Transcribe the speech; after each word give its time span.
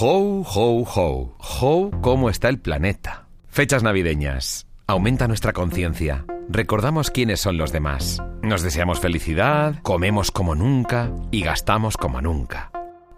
Ho, 0.00 0.42
ho, 0.42 0.84
ho. 0.84 1.34
Ho, 1.40 1.90
¿cómo 2.02 2.30
está 2.30 2.48
el 2.48 2.60
planeta? 2.60 3.26
Fechas 3.48 3.82
navideñas. 3.82 4.68
Aumenta 4.86 5.26
nuestra 5.26 5.52
conciencia. 5.52 6.24
Recordamos 6.48 7.10
quiénes 7.10 7.40
son 7.40 7.58
los 7.58 7.72
demás. 7.72 8.22
Nos 8.40 8.62
deseamos 8.62 9.00
felicidad, 9.00 9.82
comemos 9.82 10.30
como 10.30 10.54
nunca 10.54 11.10
y 11.32 11.42
gastamos 11.42 11.96
como 11.96 12.20
nunca. 12.20 12.70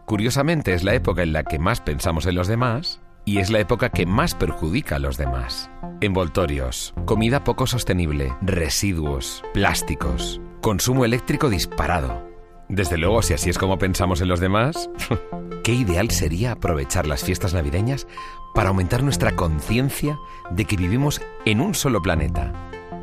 Curiosamente 0.06 0.72
es 0.72 0.82
la 0.82 0.94
época 0.94 1.22
en 1.22 1.34
la 1.34 1.42
que 1.42 1.58
más 1.58 1.82
pensamos 1.82 2.24
en 2.24 2.34
los 2.34 2.48
demás 2.48 3.02
y 3.26 3.40
es 3.40 3.50
la 3.50 3.60
época 3.60 3.90
que 3.90 4.06
más 4.06 4.34
perjudica 4.34 4.96
a 4.96 5.00
los 5.00 5.18
demás. 5.18 5.70
Envoltorios, 6.00 6.94
comida 7.04 7.44
poco 7.44 7.66
sostenible, 7.66 8.32
residuos, 8.40 9.44
plásticos, 9.52 10.40
consumo 10.62 11.04
eléctrico 11.04 11.50
disparado. 11.50 12.29
Desde 12.70 12.98
luego, 12.98 13.20
si 13.20 13.34
así 13.34 13.50
es 13.50 13.58
como 13.58 13.78
pensamos 13.78 14.20
en 14.20 14.28
los 14.28 14.38
demás, 14.38 14.88
qué 15.64 15.72
ideal 15.72 16.08
sería 16.10 16.52
aprovechar 16.52 17.04
las 17.04 17.24
fiestas 17.24 17.52
navideñas 17.52 18.06
para 18.54 18.68
aumentar 18.68 19.02
nuestra 19.02 19.34
conciencia 19.34 20.16
de 20.52 20.64
que 20.64 20.76
vivimos 20.76 21.20
en 21.44 21.60
un 21.60 21.74
solo 21.74 22.00
planeta. 22.00 22.52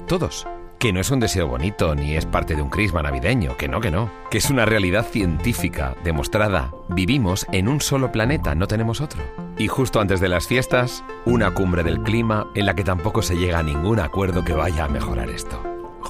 Todos. 0.08 0.48
Que 0.80 0.94
no 0.94 1.02
es 1.02 1.12
un 1.12 1.20
deseo 1.20 1.48
bonito 1.48 1.96
ni 1.96 2.16
es 2.16 2.26
parte 2.26 2.56
de 2.56 2.62
un 2.62 2.70
crisma 2.70 3.02
navideño, 3.02 3.58
que 3.58 3.68
no, 3.68 3.82
que 3.82 3.92
no. 3.92 4.10
Que 4.32 4.38
es 4.38 4.50
una 4.50 4.66
realidad 4.66 5.06
científica, 5.06 5.96
demostrada. 6.04 6.72
Vivimos 6.88 7.46
en 7.52 7.68
un 7.68 7.82
solo 7.82 8.10
planeta, 8.12 8.56
no 8.56 8.68
tenemos 8.68 9.02
otro. 9.02 9.22
Y 9.58 9.68
justo 9.68 10.00
antes 10.00 10.22
de 10.22 10.30
las 10.30 10.48
fiestas, 10.48 11.04
una 11.26 11.52
cumbre 11.52 11.84
del 11.84 12.04
clima 12.04 12.48
en 12.56 12.68
la 12.68 12.76
que 12.76 12.86
tampoco 12.86 13.22
se 13.22 13.36
llega 13.36 13.60
a 13.60 13.64
ningún 13.64 14.00
acuerdo 14.00 14.46
que 14.46 14.54
vaya 14.54 14.86
a 14.86 14.88
mejorar 14.88 15.30
esto. 15.30 15.62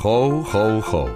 Ho, 0.04 0.44
ho, 0.54 0.80
ho. 0.92 1.10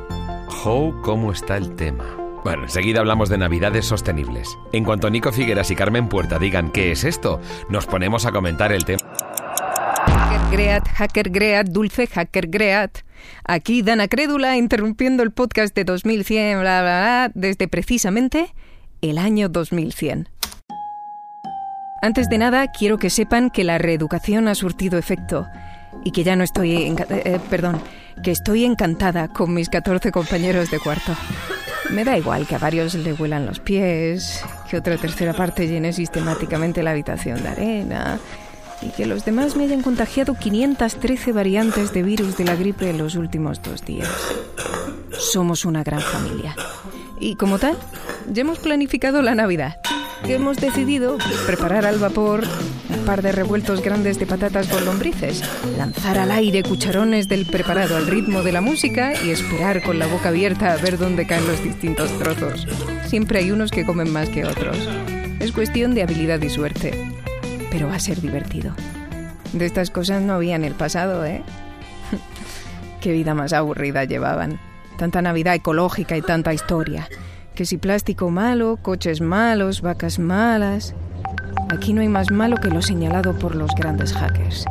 Ho, 0.64 1.02
¿cómo 1.04 1.32
está 1.32 1.58
el 1.58 1.76
tema? 1.76 2.21
Bueno, 2.44 2.64
enseguida 2.64 3.02
hablamos 3.02 3.30
de 3.30 3.38
navidades 3.38 3.86
sostenibles. 3.86 4.58
En 4.74 4.84
cuanto 4.84 5.10
Nico 5.10 5.32
Figueras 5.32 5.70
y 5.70 5.76
Carmen 5.76 6.10
Puerta 6.10 6.40
digan 6.40 6.72
qué 6.72 6.92
es 6.92 7.04
esto, 7.04 7.40
nos 7.70 7.86
ponemos 7.86 8.26
a 8.26 8.32
comentar 8.32 8.72
el 8.72 8.84
tema. 8.84 9.00
Hacker 10.08 10.52
Great, 10.52 10.88
Hacker 10.88 11.30
Great, 11.30 11.68
Dulce 11.68 12.08
Hacker 12.08 12.48
Great. 12.48 13.00
Aquí 13.46 13.84
Dana 13.84 14.08
Crédula 14.08 14.58
interrumpiendo 14.58 15.22
el 15.22 15.32
podcast 15.32 15.76
de 15.76 15.84
2100, 15.84 16.62
bla, 16.62 16.82
bla, 16.82 17.00
bla, 17.00 17.32
desde 17.36 17.68
precisamente 17.68 18.54
el 19.02 19.20
año 19.20 19.48
2100. 19.48 20.28
Antes 22.02 22.28
de 22.30 22.40
nada, 22.40 22.72
quiero 22.72 22.98
que 22.98 23.12
sepan 23.12 23.52
que 23.52 23.64
la 23.64 23.78
reeducación 23.78 24.48
ha 24.48 24.56
surtido 24.56 24.98
efecto 24.98 25.46
y 26.04 26.12
que 26.12 26.24
ya 26.24 26.36
no 26.36 26.44
estoy... 26.44 26.74
eh, 26.74 26.96
eh, 27.10 27.40
perdón, 27.52 27.80
que 28.24 28.32
estoy 28.32 28.66
encantada 28.66 29.28
con 29.28 29.54
mis 29.54 29.70
14 29.70 30.12
compañeros 30.12 30.72
de 30.72 30.80
cuarto. 30.80 31.16
Me 31.90 32.06
da 32.06 32.18
igual 32.18 32.48
que 32.48 32.56
a 32.56 32.60
varios 32.60 32.94
le 32.94 33.14
huelan 33.14 33.46
los 33.46 33.60
pies, 33.60 34.44
que 34.70 34.78
otra 34.78 34.98
tercera 34.98 35.34
parte 35.34 35.68
llene 35.68 35.92
sistemáticamente 35.92 36.84
la 36.84 36.92
habitación 36.92 37.42
de 37.42 37.50
arena 37.50 38.20
y 38.82 38.90
que 38.90 39.06
los 39.06 39.26
demás 39.26 39.56
me 39.56 39.66
hayan 39.66 39.82
contagiado 39.82 40.36
513 40.36 41.32
variantes 41.32 41.94
de 41.94 42.04
virus 42.04 42.38
de 42.38 42.46
la 42.46 42.56
gripe 42.56 42.90
en 42.90 42.98
los 42.98 43.16
últimos 43.16 43.62
dos 43.62 43.86
días. 43.86 44.10
Somos 45.18 45.66
una 45.66 45.84
gran 45.84 46.02
familia. 46.02 46.56
Y 47.20 47.36
como 47.36 47.60
tal, 47.60 47.78
ya 48.32 48.42
hemos 48.42 48.60
planificado 48.60 49.22
la 49.22 49.36
Navidad. 49.36 49.78
Que 50.26 50.36
hemos 50.36 50.58
decidido 50.58 51.18
preparar 51.46 51.86
al 51.86 51.98
vapor 51.98 52.44
un 52.90 53.06
par 53.06 53.22
de 53.22 53.32
revueltos 53.32 53.82
grandes 53.82 54.20
de 54.20 54.26
patatas 54.26 54.68
con 54.68 54.86
lombrices, 54.86 55.44
lanzar 55.78 56.18
al 56.18 56.32
aire 56.32 56.64
cucharones 56.64 57.28
del 57.28 57.46
preparado 57.46 57.98
al 57.98 58.08
ritmo 58.08 58.44
de 58.44 58.52
la 58.52 58.62
música 58.62 59.14
y 59.24 59.32
esperar 59.32 59.82
con 59.82 60.00
la 60.00 60.08
boca 60.08 60.30
abierta 60.30 60.74
a 60.74 60.78
ver 60.78 60.98
dónde 60.98 61.26
caen 61.26 61.48
los 61.48 61.64
distintos 61.64 62.12
trozos. 62.20 62.68
Siempre 63.08 63.40
hay 63.40 63.52
unos 63.52 63.72
que 63.72 63.86
comen 63.86 64.12
más 64.12 64.30
que 64.30 64.46
otros. 64.46 64.78
Es 65.40 65.52
cuestión 65.52 65.96
de 65.96 66.04
habilidad 66.04 66.42
y 66.42 66.50
suerte. 66.50 67.14
Pero 67.72 67.88
va 67.88 67.96
a 67.96 68.00
ser 68.00 68.22
divertido. 68.22 68.76
De 69.54 69.66
estas 69.66 69.90
cosas 69.90 70.22
no 70.22 70.34
había 70.34 70.56
en 70.56 70.64
el 70.64 70.76
pasado, 70.76 71.26
¿eh? 71.26 71.42
Qué 73.02 73.12
vida 73.12 73.34
más 73.34 73.54
aburrida 73.54 74.04
llevaban. 74.04 74.60
Tanta 74.98 75.22
Navidad 75.22 75.56
ecológica 75.56 76.16
y 76.16 76.22
tanta 76.22 76.54
historia. 76.54 77.10
Que 77.56 77.66
si 77.66 77.78
plástico 77.78 78.30
malo, 78.30 78.78
coches 78.82 79.22
malos, 79.22 79.82
vacas 79.82 80.20
malas. 80.20 80.96
Aquí 81.70 81.94
no 81.94 82.02
hay 82.02 82.10
más 82.10 82.32
malo 82.32 82.58
que 82.58 82.70
lo 82.70 82.82
señalado 82.82 83.34
por 83.38 83.56
los 83.56 83.72
grandes 83.76 84.14
hackers. 84.14 84.66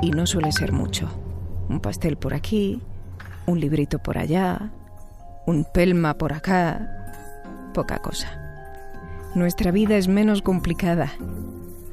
Y 0.00 0.10
no 0.10 0.26
suele 0.26 0.52
ser 0.52 0.72
mucho. 0.72 1.08
Un 1.68 1.80
pastel 1.80 2.16
por 2.16 2.34
aquí, 2.34 2.82
un 3.46 3.60
librito 3.60 3.98
por 3.98 4.18
allá, 4.18 4.70
un 5.46 5.64
pelma 5.64 6.14
por 6.14 6.32
acá. 6.32 6.88
Poca 7.74 7.98
cosa. 7.98 8.28
Nuestra 9.34 9.70
vida 9.70 9.96
es 9.96 10.08
menos 10.08 10.42
complicada. 10.42 11.12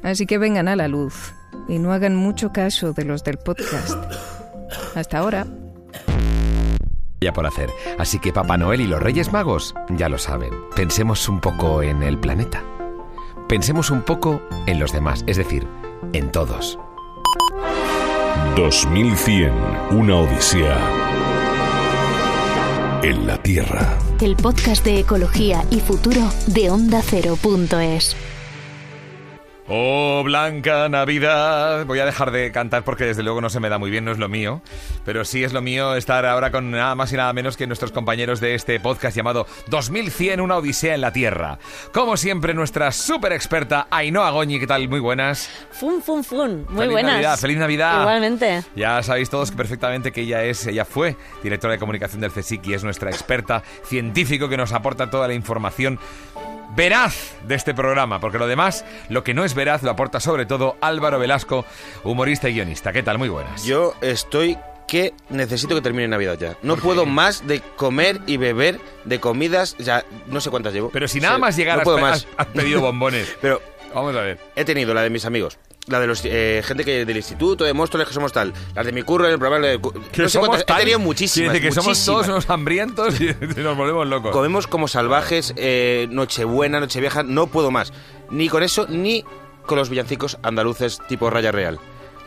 Así 0.02 0.26
que 0.26 0.38
vengan 0.38 0.68
a 0.68 0.76
la 0.76 0.88
luz 0.88 1.34
y 1.68 1.78
no 1.78 1.92
hagan 1.92 2.16
mucho 2.16 2.52
caso 2.52 2.92
de 2.92 3.04
los 3.04 3.22
del 3.24 3.38
podcast. 3.38 3.96
Hasta 4.94 5.18
ahora. 5.18 5.46
Ya 7.20 7.32
por 7.32 7.46
hacer. 7.46 7.70
Así 7.98 8.18
que 8.18 8.32
Papá 8.32 8.56
Noel 8.56 8.80
y 8.80 8.86
los 8.86 9.02
Reyes 9.02 9.32
Magos 9.32 9.74
ya 9.90 10.08
lo 10.08 10.18
saben. 10.18 10.52
Pensemos 10.74 11.28
un 11.28 11.40
poco 11.40 11.82
en 11.82 12.02
el 12.02 12.18
planeta. 12.18 12.62
Pensemos 13.48 13.90
un 13.90 14.02
poco 14.02 14.42
en 14.66 14.78
los 14.78 14.92
demás, 14.92 15.24
es 15.26 15.36
decir, 15.36 15.66
en 16.12 16.30
todos. 16.30 16.78
2100, 18.56 19.52
una 19.92 20.16
odisea 20.16 21.08
en 23.02 23.26
la 23.26 23.40
Tierra. 23.42 23.96
El 24.20 24.36
podcast 24.36 24.84
de 24.84 24.98
ecología 25.00 25.64
y 25.70 25.80
futuro 25.80 26.20
de 26.46 26.70
Onda 26.70 27.00
Cero.es. 27.02 28.16
Oh, 29.70 30.22
Blanca 30.24 30.88
Navidad. 30.88 31.84
Voy 31.84 31.98
a 31.98 32.06
dejar 32.06 32.30
de 32.30 32.50
cantar 32.52 32.84
porque 32.84 33.04
desde 33.04 33.22
luego 33.22 33.42
no 33.42 33.50
se 33.50 33.60
me 33.60 33.68
da 33.68 33.76
muy 33.76 33.90
bien, 33.90 34.02
no 34.02 34.12
es 34.12 34.18
lo 34.18 34.26
mío. 34.30 34.62
Pero 35.04 35.26
sí 35.26 35.44
es 35.44 35.52
lo 35.52 35.60
mío 35.60 35.94
estar 35.94 36.24
ahora 36.24 36.50
con 36.50 36.70
nada 36.70 36.94
más 36.94 37.12
y 37.12 37.16
nada 37.16 37.30
menos 37.34 37.58
que 37.58 37.66
nuestros 37.66 37.92
compañeros 37.92 38.40
de 38.40 38.54
este 38.54 38.80
podcast 38.80 39.14
llamado 39.14 39.46
2100, 39.68 40.40
una 40.40 40.56
odisea 40.56 40.94
en 40.94 41.02
la 41.02 41.12
Tierra. 41.12 41.58
Como 41.92 42.16
siempre, 42.16 42.54
nuestra 42.54 42.92
súper 42.92 43.32
experta 43.32 43.88
Ainhoa 43.90 44.30
Goñi, 44.30 44.58
¿qué 44.58 44.66
tal? 44.66 44.88
Muy 44.88 45.00
buenas. 45.00 45.50
Fun, 45.70 46.00
fun, 46.00 46.24
fun. 46.24 46.64
Muy 46.70 46.78
Feliz 46.78 46.92
buenas. 46.92 47.12
Navidad, 47.12 47.38
feliz 47.38 47.58
Navidad. 47.58 48.00
Igualmente. 48.00 48.62
Ya 48.74 49.02
sabéis 49.02 49.28
todos 49.28 49.50
perfectamente 49.50 50.12
que 50.12 50.22
ella 50.22 50.44
es, 50.44 50.66
ella 50.66 50.86
fue 50.86 51.14
directora 51.42 51.74
de 51.74 51.78
comunicación 51.78 52.22
del 52.22 52.32
CSIC 52.32 52.68
y 52.68 52.72
es 52.72 52.84
nuestra 52.84 53.10
experta 53.10 53.62
científico 53.84 54.48
que 54.48 54.56
nos 54.56 54.72
aporta 54.72 55.10
toda 55.10 55.28
la 55.28 55.34
información 55.34 55.98
veraz 56.76 57.34
de 57.44 57.54
este 57.54 57.74
programa, 57.74 58.20
porque 58.20 58.38
lo 58.38 58.46
demás, 58.46 58.84
lo 59.08 59.24
que 59.24 59.34
no 59.34 59.44
es 59.44 59.54
veraz, 59.54 59.82
lo 59.82 59.90
aporta 59.90 60.20
sobre 60.20 60.46
todo 60.46 60.76
Álvaro 60.80 61.18
Velasco, 61.18 61.64
humorista 62.04 62.48
y 62.48 62.54
guionista. 62.54 62.92
¿Qué 62.92 63.02
tal? 63.02 63.18
Muy 63.18 63.28
buenas. 63.28 63.64
Yo 63.64 63.94
estoy 64.00 64.58
que 64.86 65.12
necesito 65.28 65.74
que 65.74 65.82
termine 65.82 66.08
Navidad 66.08 66.38
ya. 66.38 66.56
No 66.62 66.76
puedo 66.76 67.04
más 67.04 67.46
de 67.46 67.60
comer 67.76 68.20
y 68.26 68.38
beber 68.38 68.80
de 69.04 69.20
comidas, 69.20 69.76
ya 69.78 70.04
no 70.28 70.40
sé 70.40 70.48
cuántas 70.50 70.72
llevo. 70.72 70.88
Pero 70.90 71.08
si 71.08 71.20
nada 71.20 71.36
más 71.38 71.56
llegar 71.56 71.76
no 71.76 71.80
has, 71.80 71.84
puedo 71.84 71.96
pe- 71.98 72.02
más. 72.02 72.26
has- 72.36 72.46
has 72.46 72.46
pedido 72.54 72.80
bombones. 72.80 73.36
Pero 73.42 73.60
Vamos 73.94 74.14
a 74.16 74.20
ver. 74.20 74.38
he 74.56 74.64
tenido 74.64 74.92
la 74.94 75.02
de 75.02 75.10
mis 75.10 75.24
amigos, 75.24 75.58
la 75.88 76.00
de 76.00 76.06
los 76.06 76.20
eh, 76.24 76.62
gente 76.64 76.84
que 76.84 77.04
del 77.04 77.16
instituto, 77.16 77.64
de 77.64 77.72
Móstoles 77.72 78.06
que 78.06 78.14
somos 78.14 78.32
tal, 78.32 78.52
las 78.74 78.84
de 78.86 78.92
mi 78.92 79.02
curro 79.02 79.26
el 79.26 79.38
programa 79.38 79.66
de 79.66 79.80
Que 80.12 80.22
no 80.22 80.28
sé 80.28 80.38
somos 80.38 80.64
tal- 80.66 80.76
he 80.78 80.80
tenido 80.80 80.98
muchísimas. 80.98 81.50
Quiere 81.52 81.66
decir 81.66 81.68
que 81.68 81.74
somos 81.74 82.04
todos 82.04 82.28
unos 82.28 82.48
hambrientos 82.50 83.20
y 83.20 83.34
nos 83.60 83.76
volvemos 83.76 84.06
locos. 84.06 84.32
Comemos 84.32 84.66
como 84.66 84.88
salvajes, 84.88 85.54
eh, 85.56 86.06
Nochebuena, 86.10 86.80
Nochevieja, 86.80 87.22
no 87.22 87.46
puedo 87.46 87.70
más. 87.70 87.92
Ni 88.30 88.48
con 88.48 88.62
eso, 88.62 88.86
ni 88.88 89.24
con 89.66 89.78
los 89.78 89.88
villancicos 89.90 90.38
andaluces 90.42 91.00
tipo 91.08 91.28
Raya 91.30 91.52
Real. 91.52 91.78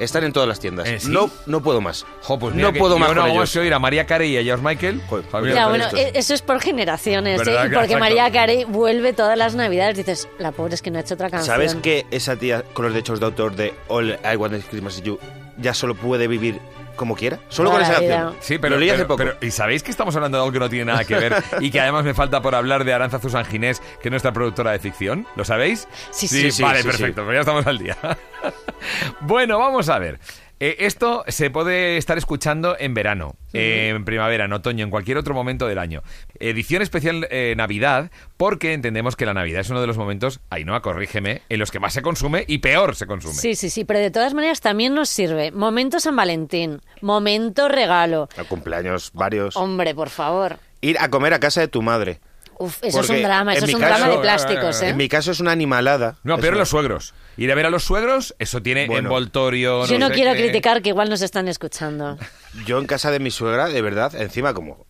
Están 0.03 0.23
en 0.23 0.34
todas 0.34 0.50
las 0.50 0.59
tiendas. 0.59 0.88
¿Eh, 0.88 1.00
sí? 1.00 1.09
No, 1.09 1.29
no 1.45 1.62
puedo 1.62 1.79
más. 1.81 2.06
Jo, 2.23 2.39
pues 2.39 2.56
no 2.56 2.73
puedo 2.73 2.95
yo 2.95 3.00
más 3.00 3.09
no 3.09 3.16
con 3.16 3.17
hago 3.23 3.28
ellos. 3.34 3.39
más 3.41 3.53
que 3.53 3.59
oír 3.59 3.73
a 3.73 3.79
María 3.79 4.06
Carey 4.06 4.31
y 4.34 4.38
a 4.38 4.44
George 4.44 4.66
Michael. 4.66 5.01
Joder, 5.09 5.25
Javier, 5.31 5.53
mira, 5.53 5.56
Ya, 5.56 5.63
con 5.63 5.72
bueno, 5.72 5.85
estos. 5.85 6.00
e- 6.00 6.12
eso 6.19 6.34
es 6.34 6.41
por 6.41 6.59
generaciones, 6.62 7.41
¿eh? 7.41 7.44
Porque 7.45 7.75
Exacto. 7.75 8.00
María 8.00 8.31
Carey 8.31 8.63
vuelve 8.66 9.13
todas 9.13 9.38
las 9.38 9.56
navidades. 9.56 9.97
Dices, 9.97 10.28
la 10.39 10.51
pobre 10.51 10.73
es 10.75 10.81
que 10.81 10.91
no 10.91 10.97
ha 10.97 11.01
hecho 11.01 11.13
otra 11.13 11.29
canción. 11.29 11.53
¿Sabes 11.56 11.75
que 11.75 12.06
esa 12.12 12.36
tía 12.36 12.63
con 12.74 12.86
los 12.86 12.94
derechos 12.94 13.19
de 13.19 13.25
autor 13.27 13.56
de 13.56 13.74
All 13.88 14.18
I 14.31 14.36
Want 14.36 14.53
is 14.56 14.65
Christmas 14.65 14.95
is 14.95 15.03
You 15.03 15.19
ya 15.57 15.74
solo 15.74 15.94
puede 15.95 16.27
vivir 16.27 16.59
como 17.01 17.15
quiera? 17.15 17.39
Solo 17.50 17.71
con 17.71 17.81
esa 17.81 17.94
canción. 17.95 18.36
Sí, 18.39 18.59
pero, 18.59 18.75
Lo 18.75 18.80
leí 18.80 18.89
hace 18.92 18.98
pero- 19.00 19.07
poco. 19.07 19.18
pero- 19.18 19.38
¿y 19.42 19.50
sabéis 19.50 19.81
que 19.81 19.89
estamos 19.89 20.15
hablando 20.15 20.38
de 20.38 20.44
algo 20.44 20.53
que 20.53 20.59
no 20.59 20.69
tiene 20.69 20.86
nada 20.86 21.03
que 21.03 21.15
ver 21.15 21.36
y 21.59 21.71
que 21.71 21.80
además 21.81 22.03
me 22.06 22.13
falta 22.13 22.42
por 22.44 22.53
hablar 22.53 22.83
de 22.86 22.94
Aranza 22.94 23.19
Susan 23.19 23.44
Ginés, 23.45 23.80
que 24.01 24.09
es 24.09 24.12
nuestra 24.12 24.31
productora 24.31 24.71
de 24.71 24.77
ficción? 24.80 25.25
¿Lo 25.36 25.44
sabéis? 25.44 25.88
Sí, 26.12 26.27
sí. 26.27 26.51
sí, 26.51 26.62
vale, 26.62 26.83
sí, 26.83 26.88
perfecto, 26.88 27.24
pues 27.25 27.33
ya 27.36 27.39
estamos 27.39 27.65
al 27.65 27.80
día. 27.80 27.98
bueno, 29.21 29.57
vamos 29.59 29.89
a 29.89 29.98
ver. 30.00 30.19
Eh, 30.62 30.86
esto 30.86 31.24
se 31.28 31.50
puede 31.50 31.98
estar 31.98 32.19
escuchando 32.19 32.75
en 32.78 32.94
verano, 32.94 33.34
eh, 33.52 33.92
en 33.96 34.06
primavera, 34.06 34.46
en 34.46 34.54
otoño, 34.54 34.84
en 34.84 34.92
cualquier 34.92 35.18
otro 35.18 35.34
momento 35.34 35.68
del 35.68 35.80
año. 35.80 36.04
Edición 36.40 36.84
especial 36.84 37.28
eh, 37.31 37.56
Navidad, 37.58 38.12
porque 38.38 38.74
entendemos 38.74 39.16
que 39.16 39.25
la 39.25 39.34
Navidad 39.34 39.62
es 39.62 39.72
uno 39.72 39.81
de 39.81 39.88
los 39.88 39.98
momentos, 39.98 40.40
Ainhoa, 40.52 40.84
corrígeme, 40.84 41.42
en 41.50 41.58
los 41.58 41.72
que 41.72 41.80
más 41.80 41.94
se 41.94 42.04
consume 42.04 42.46
y 42.48 42.60
peor 42.60 42.96
se 42.96 43.08
consume. 43.08 43.34
Sí, 43.34 43.56
sí, 43.56 43.72
sí, 43.72 43.86
pero 43.86 44.00
de 44.00 44.12
todas 44.12 44.36
maneras 44.36 44.62
también 44.62 44.94
nos 44.94 45.10
sirve. 45.10 45.50
Momento 45.50 46.00
San 46.00 46.16
Valentín, 46.16 46.80
momento 47.02 47.68
regalo. 47.68 48.30
A 48.38 48.44
cumpleaños 48.44 49.10
varios. 49.16 49.57
Hombre, 49.57 49.96
por 49.96 50.10
favor. 50.10 50.60
Ir 50.81 51.00
a 51.00 51.10
comer 51.10 51.34
a 51.34 51.40
casa 51.40 51.62
de 51.62 51.69
tu 51.69 51.81
madre. 51.81 52.19
Uf, 52.62 52.78
eso 52.81 52.88
es 52.88 53.08
Porque 53.08 53.12
un 53.22 53.24
drama, 53.24 53.54
eso 53.56 53.66
es 53.66 53.74
un 53.74 53.80
caso- 53.81 53.94
drama 53.98 54.13
de 54.13 54.19
plásticos, 54.22 54.81
¿eh? 54.81 54.90
En 54.90 54.98
mi 54.98 55.10
caso 55.10 55.31
es 55.31 55.40
una 55.40 55.52
animalada. 55.52 56.18
No, 56.24 56.36
Es 56.36 56.42
pero 56.42 56.52
una- 56.54 56.60
los 56.60 56.69
suegros. 56.69 57.13
Ir 57.38 57.52
a 57.52 57.56
ver 57.56 57.66
a 57.66 57.69
los 57.69 57.84
suegros, 57.84 58.36
eso 58.40 58.62
tiene 58.62 58.86
Bueno. 58.88 59.08
envoltorio. 59.10 59.86
Yo 59.88 59.98
no 60.00 60.08
sé 60.10 60.13
quiero 60.13 60.34
qué. 60.34 60.44
criticar 60.44 60.81
que 60.81 60.90
igual 60.90 61.10
nos 61.10 61.22
están 61.22 61.48
escuchando. 61.48 62.18
Yo 62.66 62.78
en 62.80 62.86
casa 62.86 63.10
de 63.12 63.19
mi 63.19 63.31
suegra, 63.31 63.68
de 63.68 63.81
verdad, 63.81 64.13
encima 64.16 64.54
como 64.54 64.86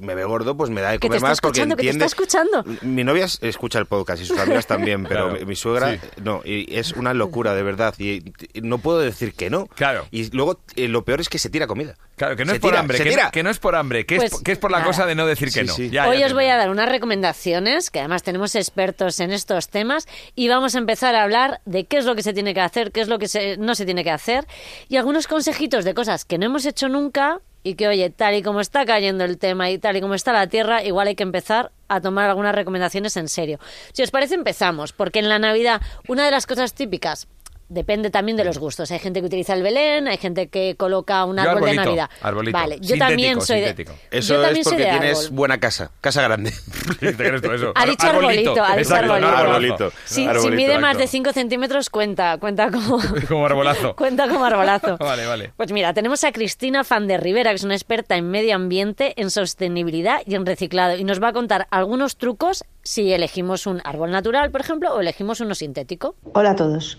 me 0.00 0.14
ve 0.14 0.24
gordo, 0.24 0.56
pues 0.56 0.70
me 0.70 0.80
da 0.80 0.90
de 0.90 0.98
Que 0.98 1.08
te 1.08 1.18
comer 1.18 1.22
más 1.22 1.40
porque 1.40 1.60
escuchando, 1.60 1.76
que 1.76 1.82
te 1.82 1.88
entiende... 1.90 2.04
está 2.06 2.14
escuchando. 2.16 2.64
Mi 2.82 3.04
novia 3.04 3.24
es- 3.26 3.38
escucha 3.42 3.78
el 3.78 3.86
podcast 3.86 4.22
y 4.22 4.26
sus 4.26 4.38
amigas 4.38 4.66
también, 4.66 5.04
pero 5.08 5.28
Claro, 5.28 5.40
mi- 5.40 5.46
mi 5.46 5.56
suegra 5.56 5.92
sí. 5.94 6.00
no, 6.22 6.40
y 6.44 6.66
es 6.76 6.92
una 6.92 7.14
locura, 7.14 7.54
de 7.54 7.62
verdad, 7.62 7.94
y, 7.98 8.22
y 8.54 8.60
no 8.62 8.78
puedo 8.78 9.00
decir 9.00 9.34
que 9.34 9.50
no. 9.50 9.66
Claro. 9.66 10.06
Y 10.10 10.30
luego 10.34 10.60
eh, 10.76 10.88
lo 10.88 11.04
peor 11.04 11.20
es 11.20 11.28
que 11.28 11.38
se 11.38 11.50
tira 11.50 11.66
comida. 11.66 11.94
Claro, 12.16 12.36
que 12.36 12.44
no 12.44 12.50
Se 12.50 12.56
es 12.56 12.60
por 12.60 12.70
tira, 12.70 12.80
hambre, 12.80 12.98
se 12.98 13.04
que, 13.04 13.10
tira. 13.10 13.24
no- 13.24 13.30
que 13.32 13.42
no 13.42 13.50
es 13.50 13.58
por 13.58 13.74
hambre, 13.74 14.06
que, 14.06 14.16
es, 14.16 14.30
Pues, 14.30 14.42
que 14.42 14.52
es 14.52 14.58
por 14.58 14.70
la 14.70 14.78
nada. 14.78 14.86
cosa 14.90 15.06
de 15.06 15.14
no 15.14 15.26
decir 15.26 15.48
que 15.52 15.60
Sí, 15.60 15.66
no. 15.66 15.72
sí. 15.74 15.90
Ya, 15.90 16.08
Hoy 16.08 16.18
ya 16.18 16.26
os 16.26 16.32
voy 16.34 16.46
a 16.46 16.56
dar 16.56 16.70
unas 16.70 16.88
recomendaciones, 16.88 17.90
que 17.90 17.98
además 18.00 18.22
tenemos 18.22 18.54
expertos 18.54 19.18
en 19.20 19.32
estos 19.32 19.68
temas, 19.68 20.06
y 20.34 20.48
vamos 20.48 20.74
a 20.74 20.78
empezar 20.78 21.14
a 21.14 21.22
hablar 21.22 21.60
de 21.64 21.84
qué 21.84 21.98
es 21.98 22.04
lo 22.04 22.14
que 22.14 22.22
se 22.22 22.32
tiene 22.32 22.54
que 22.54 22.60
hacer, 22.60 22.92
qué 22.92 23.00
es 23.00 23.08
lo 23.08 23.18
que 23.18 23.28
se- 23.28 23.56
no 23.56 23.74
se 23.74 23.84
tiene 23.84 24.04
que 24.04 24.10
hacer, 24.10 24.46
y 24.88 24.96
algunos 24.96 25.26
consejitos 25.26 25.84
de 25.84 25.94
cosas 25.94 26.24
que 26.24 26.38
no 26.38 26.46
hemos 26.46 26.66
hecho 26.66 26.88
nunca 26.88 27.40
y 27.62 27.74
que, 27.74 27.88
oye, 27.88 28.10
tal 28.10 28.34
y 28.34 28.42
como 28.42 28.60
está 28.60 28.84
cayendo 28.84 29.24
el 29.24 29.38
tema 29.38 29.70
y 29.70 29.78
tal 29.78 29.96
y 29.96 30.00
como 30.00 30.14
está 30.14 30.32
la 30.32 30.46
Tierra, 30.46 30.82
igual 30.82 31.08
hay 31.08 31.14
que 31.14 31.22
empezar 31.22 31.72
a 31.88 32.00
tomar 32.00 32.28
algunas 32.28 32.54
recomendaciones 32.54 33.16
en 33.16 33.28
serio. 33.28 33.58
Si 33.92 34.02
os 34.02 34.10
parece, 34.10 34.34
empezamos, 34.34 34.92
porque 34.92 35.18
en 35.18 35.28
la 35.28 35.38
Navidad 35.38 35.80
una 36.08 36.24
de 36.24 36.30
las 36.30 36.46
cosas 36.46 36.74
típicas... 36.74 37.28
Depende 37.72 38.10
también 38.10 38.36
de 38.36 38.44
los 38.44 38.58
gustos. 38.58 38.90
Hay 38.90 38.98
gente 38.98 39.20
que 39.20 39.26
utiliza 39.26 39.54
el 39.54 39.62
Belén, 39.62 40.06
hay 40.06 40.18
gente 40.18 40.48
que 40.48 40.76
coloca 40.76 41.24
un 41.24 41.36
Yo 41.36 41.42
árbol 41.42 41.70
de 41.70 41.74
Navidad. 41.74 42.10
arbolito. 42.20 42.58
Vale, 42.58 42.74
yo 42.76 42.80
Sintético, 42.88 43.06
también 43.08 43.40
soy 43.40 43.60
de, 43.60 43.66
sintético. 43.68 43.98
Eso 44.10 44.34
yo 44.34 44.42
también 44.42 44.60
es 44.60 44.64
soy 44.64 44.72
porque 44.76 44.84
de 44.84 44.90
tienes 44.98 45.18
árbol. 45.24 45.36
buena 45.36 45.58
casa, 45.58 45.90
casa 46.02 46.20
grande. 46.22 46.52
¿Te 47.00 47.16
crees 47.16 47.40
tú 47.40 47.50
eso? 47.50 47.72
Ha 47.74 47.86
dicho 47.86 48.06
arbolito, 48.06 48.50
ha 48.62 48.76
dicho 48.76 48.78
Exacto, 48.80 49.12
arbolito. 49.14 49.36
Arbolito. 49.36 49.92
Si, 50.04 50.28
mide 50.50 50.78
más 50.78 50.98
de 50.98 51.06
5 51.06 51.32
centímetros, 51.32 51.88
cuenta, 51.88 52.36
cuenta 52.38 52.70
como, 52.70 52.98
Como 53.28 53.46
arbolazo. 53.46 53.96
cuenta 53.96 54.28
como 54.28 54.44
arbolazo. 54.44 54.96
Vale, 55.00 55.26
vale. 55.26 55.52
Pues 55.56 55.72
mira, 55.72 55.94
tenemos 55.94 56.22
a 56.24 56.32
Cristina 56.32 56.84
Fan 56.84 57.06
de 57.06 57.16
Rivera, 57.16 57.50
que 57.50 57.56
es 57.56 57.64
una 57.64 57.74
experta 57.74 58.16
en 58.16 58.30
medio 58.30 58.54
ambiente, 58.54 59.14
en 59.16 59.30
sostenibilidad 59.30 60.20
y 60.26 60.34
en 60.34 60.44
reciclado, 60.44 60.96
y 60.96 61.04
nos 61.04 61.22
va 61.22 61.28
a 61.28 61.32
contar 61.32 61.66
algunos 61.70 62.16
trucos 62.16 62.64
si 62.82 63.12
elegimos 63.14 63.66
un 63.66 63.80
árbol 63.84 64.10
natural, 64.10 64.50
por 64.50 64.60
ejemplo, 64.60 64.92
o 64.94 65.00
elegimos 65.00 65.40
uno 65.40 65.54
sintético. 65.54 66.16
Hola 66.34 66.50
a 66.50 66.56
todos. 66.56 66.98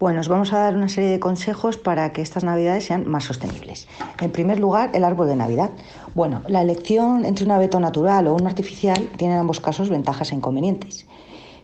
Bueno, 0.00 0.20
os 0.20 0.28
vamos 0.28 0.50
a 0.54 0.60
dar 0.60 0.76
una 0.76 0.88
serie 0.88 1.10
de 1.10 1.20
consejos 1.20 1.76
para 1.76 2.14
que 2.14 2.22
estas 2.22 2.42
navidades 2.42 2.86
sean 2.86 3.06
más 3.06 3.24
sostenibles. 3.24 3.86
En 4.18 4.32
primer 4.32 4.58
lugar, 4.58 4.88
el 4.94 5.04
árbol 5.04 5.28
de 5.28 5.36
Navidad. 5.36 5.72
Bueno, 6.14 6.40
la 6.48 6.62
elección 6.62 7.26
entre 7.26 7.44
un 7.44 7.50
abeto 7.50 7.78
natural 7.80 8.26
o 8.26 8.34
uno 8.34 8.48
artificial 8.48 9.10
tiene 9.18 9.34
en 9.34 9.40
ambos 9.40 9.60
casos 9.60 9.90
ventajas 9.90 10.32
e 10.32 10.36
inconvenientes. 10.36 11.04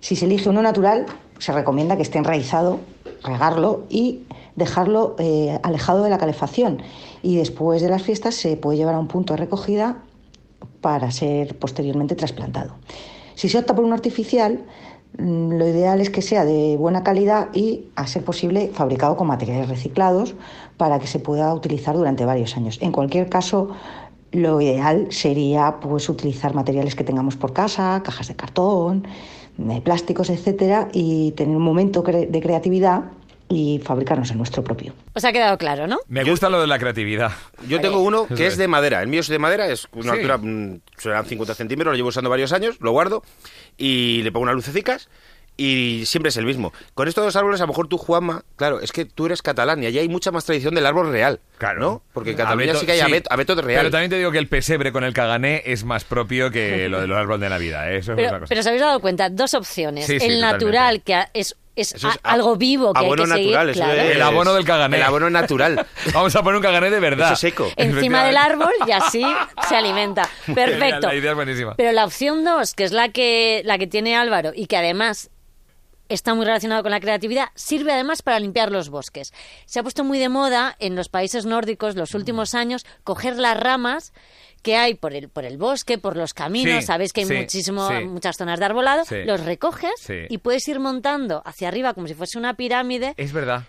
Si 0.00 0.16
se 0.16 0.26
elige 0.26 0.50
uno 0.50 0.60
natural, 0.60 1.06
se 1.38 1.50
recomienda 1.52 1.96
que 1.96 2.02
esté 2.02 2.18
enraizado, 2.18 2.78
regarlo 3.24 3.84
y 3.88 4.24
dejarlo 4.54 5.16
eh, 5.18 5.58
alejado 5.62 6.02
de 6.02 6.10
la 6.10 6.18
calefacción. 6.18 6.82
Y 7.22 7.36
después 7.36 7.80
de 7.80 7.88
las 7.88 8.02
fiestas 8.02 8.34
se 8.34 8.58
puede 8.58 8.76
llevar 8.76 8.96
a 8.96 8.98
un 8.98 9.08
punto 9.08 9.32
de 9.32 9.38
recogida 9.38 10.02
para 10.82 11.10
ser 11.10 11.58
posteriormente 11.58 12.14
trasplantado. 12.14 12.74
Si 13.34 13.48
se 13.48 13.58
opta 13.58 13.74
por 13.74 13.84
un 13.84 13.94
artificial, 13.94 14.64
lo 15.18 15.66
ideal 15.66 16.00
es 16.00 16.10
que 16.10 16.22
sea 16.22 16.44
de 16.44 16.76
buena 16.76 17.02
calidad 17.02 17.48
y, 17.54 17.86
a 17.96 18.06
ser 18.06 18.24
posible, 18.24 18.70
fabricado 18.72 19.16
con 19.16 19.26
materiales 19.26 19.68
reciclados 19.68 20.34
para 20.76 20.98
que 20.98 21.06
se 21.06 21.18
pueda 21.18 21.52
utilizar 21.54 21.96
durante 21.96 22.24
varios 22.24 22.56
años. 22.56 22.78
En 22.82 22.92
cualquier 22.92 23.28
caso, 23.28 23.70
lo 24.32 24.60
ideal 24.60 25.06
sería 25.10 25.76
pues 25.80 26.08
utilizar 26.08 26.54
materiales 26.54 26.94
que 26.94 27.04
tengamos 27.04 27.36
por 27.36 27.52
casa, 27.52 28.02
cajas 28.04 28.28
de 28.28 28.36
cartón, 28.36 29.06
de 29.56 29.80
plásticos, 29.80 30.28
etcétera, 30.28 30.88
y 30.92 31.32
tener 31.32 31.56
un 31.56 31.62
momento 31.62 32.02
de 32.02 32.40
creatividad 32.42 33.04
y 33.48 33.80
fabricarnos 33.84 34.30
el 34.30 34.38
nuestro 34.38 34.64
propio. 34.64 34.92
Os 35.14 35.24
ha 35.24 35.32
quedado 35.32 35.56
claro, 35.58 35.86
¿no? 35.86 35.98
Me 36.08 36.24
gusta 36.24 36.48
lo 36.48 36.60
de 36.60 36.66
la 36.66 36.78
creatividad. 36.78 37.32
Yo 37.68 37.80
tengo 37.80 38.00
uno 38.00 38.26
que 38.26 38.46
es 38.46 38.56
de 38.56 38.66
madera. 38.68 39.02
El 39.02 39.08
mío 39.08 39.20
es 39.20 39.28
de 39.28 39.38
madera, 39.38 39.68
es 39.68 39.86
una 39.92 40.12
Sí. 40.12 40.18
altura, 40.18 40.38
mm, 40.38 40.80
serán 40.96 41.24
50 41.26 41.54
centímetros, 41.54 41.92
lo 41.92 41.96
llevo 41.96 42.08
usando 42.08 42.28
varios 42.30 42.52
años, 42.52 42.76
lo 42.80 42.90
guardo 42.90 43.22
y 43.76 44.22
le 44.22 44.32
pongo 44.32 44.44
unas 44.44 44.56
lucecicas 44.56 45.08
y 45.58 46.02
siempre 46.06 46.28
es 46.28 46.36
el 46.36 46.44
mismo. 46.44 46.72
Con 46.92 47.08
estos 47.08 47.24
dos 47.24 47.34
árboles, 47.36 47.60
a 47.60 47.64
lo 47.64 47.68
mejor 47.68 47.88
tú, 47.88 47.96
Juanma, 47.96 48.42
claro, 48.56 48.80
es 48.80 48.92
que 48.92 49.06
tú 49.06 49.24
eres 49.26 49.40
catalán 49.40 49.82
y 49.82 49.86
allí 49.86 49.98
hay 50.00 50.08
mucha 50.08 50.30
más 50.30 50.44
tradición 50.44 50.74
del 50.74 50.84
árbol 50.84 51.10
real. 51.10 51.40
Claro. 51.56 51.80
¿No? 51.80 52.02
Porque 52.12 52.32
en 52.32 52.36
Cataluña 52.36 52.72
Abeto- 52.72 52.80
sí 52.80 52.86
que 52.86 52.92
hay 52.92 53.00
abeto, 53.00 53.32
abeto 53.32 53.54
de 53.54 53.62
real. 53.62 53.80
Pero 53.80 53.90
también 53.90 54.10
te 54.10 54.18
digo 54.18 54.30
que 54.32 54.38
el 54.38 54.48
pesebre 54.48 54.92
con 54.92 55.02
el 55.04 55.14
cagané 55.14 55.62
es 55.64 55.84
más 55.84 56.04
propio 56.04 56.50
que 56.50 56.88
lo 56.90 57.00
del 57.00 57.12
árbol 57.12 57.40
de 57.40 57.48
Navidad. 57.48 57.90
¿eh? 57.90 57.98
Eso 57.98 58.12
es 58.12 58.18
otra 58.18 58.24
Pero, 58.26 58.40
cosa. 58.40 58.48
pero 58.48 58.60
os 58.60 58.66
habéis 58.66 58.82
dado 58.82 59.00
cuenta, 59.00 59.30
dos 59.30 59.54
opciones. 59.54 60.04
Sí, 60.04 60.18
sí, 60.20 60.26
el 60.26 60.34
totalmente. 60.40 60.64
natural, 60.66 61.02
que 61.02 61.24
es, 61.32 61.56
es, 61.76 61.94
Eso 61.94 62.08
es 62.08 62.14
a- 62.22 62.32
algo 62.32 62.56
vivo 62.56 62.92
que 62.92 62.98
hay 63.00 63.04
abono 63.06 63.24
que 63.24 63.30
seguir. 63.30 63.46
natural, 63.46 63.68
eso 63.70 63.80
claro. 63.80 64.00
es- 64.02 64.16
El 64.16 64.22
abono 64.22 64.54
del 64.54 64.64
cagané. 64.64 64.96
El 64.96 65.02
abono 65.04 65.30
natural. 65.30 65.86
Vamos 66.14 66.34
a 66.34 66.42
poner 66.42 66.56
un 66.56 66.62
cagané 66.62 66.90
de 66.90 67.00
verdad. 67.00 67.28
Eso 67.32 67.36
seco. 67.36 67.70
encima 67.76 68.24
del 68.24 68.36
árbol 68.36 68.72
y 68.86 68.90
así 68.92 69.24
se 69.68 69.76
alimenta. 69.76 70.28
Perfecto. 70.54 71.06
La 71.08 71.14
idea 71.14 71.30
es 71.30 71.36
buenísima. 71.36 71.74
Pero 71.76 71.92
la 71.92 72.04
opción 72.04 72.44
2, 72.44 72.74
que 72.74 72.84
es 72.84 72.92
la 72.92 73.10
que, 73.10 73.62
la 73.64 73.78
que 73.78 73.86
tiene 73.86 74.16
Álvaro 74.16 74.52
y 74.54 74.66
que 74.66 74.76
además 74.76 75.30
está 76.08 76.34
muy 76.34 76.46
relacionado 76.46 76.82
con 76.82 76.92
la 76.92 77.00
creatividad, 77.00 77.48
sirve 77.56 77.92
además 77.92 78.22
para 78.22 78.38
limpiar 78.38 78.70
los 78.70 78.90
bosques. 78.90 79.32
Se 79.66 79.80
ha 79.80 79.82
puesto 79.82 80.04
muy 80.04 80.18
de 80.20 80.28
moda 80.28 80.76
en 80.78 80.94
los 80.94 81.08
países 81.08 81.46
nórdicos 81.46 81.96
los 81.96 82.14
últimos 82.14 82.54
años 82.54 82.86
coger 83.02 83.36
las 83.36 83.58
ramas 83.58 84.12
que 84.66 84.76
hay 84.76 84.94
por 84.94 85.14
el, 85.14 85.28
por 85.28 85.44
el 85.44 85.58
bosque, 85.58 85.96
por 85.96 86.16
los 86.16 86.34
caminos, 86.34 86.80
Sí, 86.80 86.86
sabéis 86.86 87.12
que 87.12 87.20
hay 87.20 87.26
sí, 87.28 87.34
muchísimo, 87.34 87.86
sí. 87.88 88.04
muchas 88.04 88.36
zonas 88.36 88.58
de 88.58 88.64
arbolado, 88.64 89.04
los 89.24 89.44
recoges 89.44 89.92
y 90.28 90.38
puedes 90.38 90.66
ir 90.66 90.80
montando 90.80 91.40
hacia 91.44 91.68
arriba 91.68 91.94
como 91.94 92.08
si 92.08 92.14
fuese 92.14 92.36
una 92.36 92.54
pirámide, 92.54 93.14
Es 93.16 93.32
verdad. 93.32 93.62